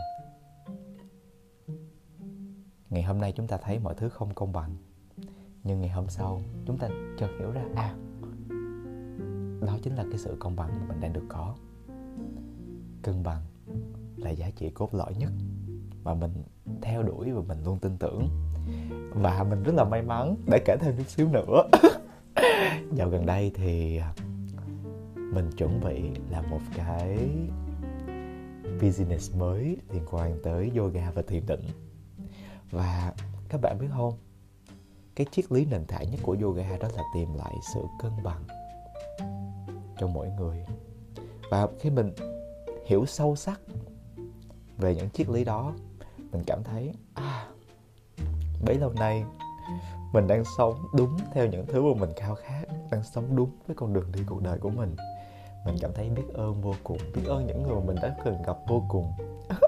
Ngày 2.91 3.03
hôm 3.03 3.21
nay 3.21 3.33
chúng 3.33 3.47
ta 3.47 3.57
thấy 3.57 3.79
mọi 3.79 3.95
thứ 3.95 4.09
không 4.09 4.35
công 4.35 4.53
bằng, 4.53 4.77
nhưng 5.63 5.81
ngày 5.81 5.91
hôm 5.91 6.09
sau 6.09 6.41
chúng 6.67 6.79
ta 6.79 6.89
chợt 7.19 7.31
hiểu 7.39 7.51
ra 7.51 7.65
à 7.75 7.95
đó 9.67 9.79
chính 9.83 9.95
là 9.95 10.05
cái 10.11 10.19
sự 10.19 10.37
công 10.39 10.57
bằng 10.57 10.71
mà 10.81 10.87
mình 10.89 11.01
đang 11.01 11.13
được 11.13 11.25
có. 11.29 11.55
Cân 13.03 13.23
bằng 13.23 13.43
là 14.17 14.31
giá 14.31 14.51
trị 14.51 14.71
cốt 14.71 14.95
lõi 14.95 15.15
nhất 15.15 15.33
mà 16.05 16.15
mình 16.15 16.33
theo 16.83 17.03
đuổi 17.03 17.33
và 17.33 17.43
mình 17.49 17.65
luôn 17.65 17.79
tin 17.79 17.97
tưởng. 17.99 18.29
Và 19.15 19.45
mình 19.51 19.63
rất 19.63 19.75
là 19.75 19.85
may 19.85 20.03
mắn 20.03 20.37
để 20.47 20.59
kể 20.65 20.77
thêm 20.81 20.97
chút 20.97 21.09
xíu 21.09 21.29
nữa. 21.29 21.63
Dạo 22.93 23.09
gần 23.09 23.27
đây 23.27 23.53
thì 23.55 23.97
à, 23.97 24.15
mình 25.15 25.51
chuẩn 25.57 25.81
bị 25.81 26.03
làm 26.31 26.51
một 26.51 26.61
cái 26.77 27.19
business 28.83 29.37
mới 29.37 29.77
liên 29.93 30.03
quan 30.11 30.39
tới 30.43 30.71
yoga 30.77 31.11
và 31.15 31.23
thiền 31.23 31.47
định. 31.47 31.67
Và 32.71 33.13
các 33.49 33.61
bạn 33.61 33.79
biết 33.81 33.87
không, 33.97 34.15
cái 35.15 35.27
triết 35.31 35.53
lý 35.53 35.65
nền 35.65 35.85
tảng 35.85 36.11
nhất 36.11 36.21
của 36.23 36.37
yoga 36.43 36.77
đó 36.81 36.89
là 36.97 37.03
tìm 37.15 37.35
lại 37.35 37.55
sự 37.75 37.81
cân 38.03 38.13
bằng 38.23 38.43
trong 39.99 40.13
mỗi 40.13 40.29
người. 40.39 40.65
Và 41.51 41.69
khi 41.81 41.91
mình 41.91 42.13
hiểu 42.87 43.07
sâu 43.07 43.37
sắc 43.37 43.61
về 44.79 44.95
những 44.95 45.11
triết 45.11 45.29
lý 45.29 45.45
đó 45.45 45.75
mình 46.35 46.45
cảm 46.47 46.65
thấy 46.65 46.93
à 47.15 47.47
bấy 48.67 48.79
lâu 48.79 48.93
nay 48.93 49.25
mình 50.13 50.27
đang 50.27 50.45
sống 50.57 50.75
đúng 50.95 51.19
theo 51.33 51.47
những 51.47 51.67
thứ 51.67 51.83
mà 51.83 52.01
mình 52.01 52.11
khao 52.17 52.35
khát, 52.35 52.65
đang 52.91 53.03
sống 53.03 53.37
đúng 53.37 53.51
với 53.67 53.77
con 53.77 53.93
đường 53.93 54.13
đi 54.13 54.21
cuộc 54.27 54.43
đời 54.43 54.59
của 54.59 54.71
mình. 54.71 54.97
Mình 55.67 55.77
cảm 55.81 55.93
thấy 55.95 56.11
biết 56.11 56.23
ơn 56.35 56.61
vô 56.61 56.75
cùng, 56.85 56.99
biết 57.15 57.23
ơn 57.27 57.47
những 57.47 57.63
người 57.63 57.75
mà 57.75 57.81
mình 57.87 57.97
đã 58.03 58.17
từng 58.25 58.43
gặp 58.47 58.57
vô 58.69 58.83
cùng. 58.89 59.13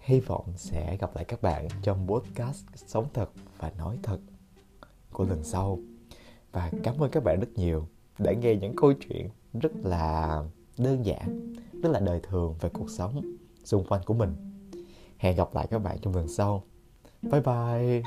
Hy 0.00 0.20
vọng 0.20 0.44
sẽ 0.56 0.96
gặp 0.96 1.14
lại 1.14 1.24
các 1.24 1.42
bạn 1.42 1.68
trong 1.82 2.06
podcast 2.08 2.64
sống 2.76 3.06
thật 3.14 3.30
và 3.58 3.72
nói 3.78 3.98
thật 4.02 4.18
của 5.12 5.24
lần 5.24 5.44
sau. 5.44 5.78
Và 6.52 6.70
cảm 6.82 6.98
ơn 6.98 7.10
các 7.10 7.24
bạn 7.24 7.40
rất 7.40 7.52
nhiều 7.54 7.88
đã 8.18 8.32
nghe 8.32 8.54
những 8.54 8.76
câu 8.76 8.92
chuyện 8.92 9.28
rất 9.52 9.72
là 9.82 10.42
đơn 10.78 11.06
giản, 11.06 11.54
rất 11.82 11.90
là 11.90 12.00
đời 12.00 12.20
thường 12.22 12.54
về 12.60 12.68
cuộc 12.68 12.90
sống 12.90 13.22
xung 13.64 13.84
quanh 13.88 14.02
của 14.06 14.14
mình 14.14 14.47
hẹn 15.18 15.36
gặp 15.36 15.54
lại 15.54 15.66
các 15.70 15.78
bạn 15.78 15.98
trong 16.02 16.14
lần 16.14 16.28
sau. 16.28 16.64
Bye 17.22 17.40
bye. 17.40 18.02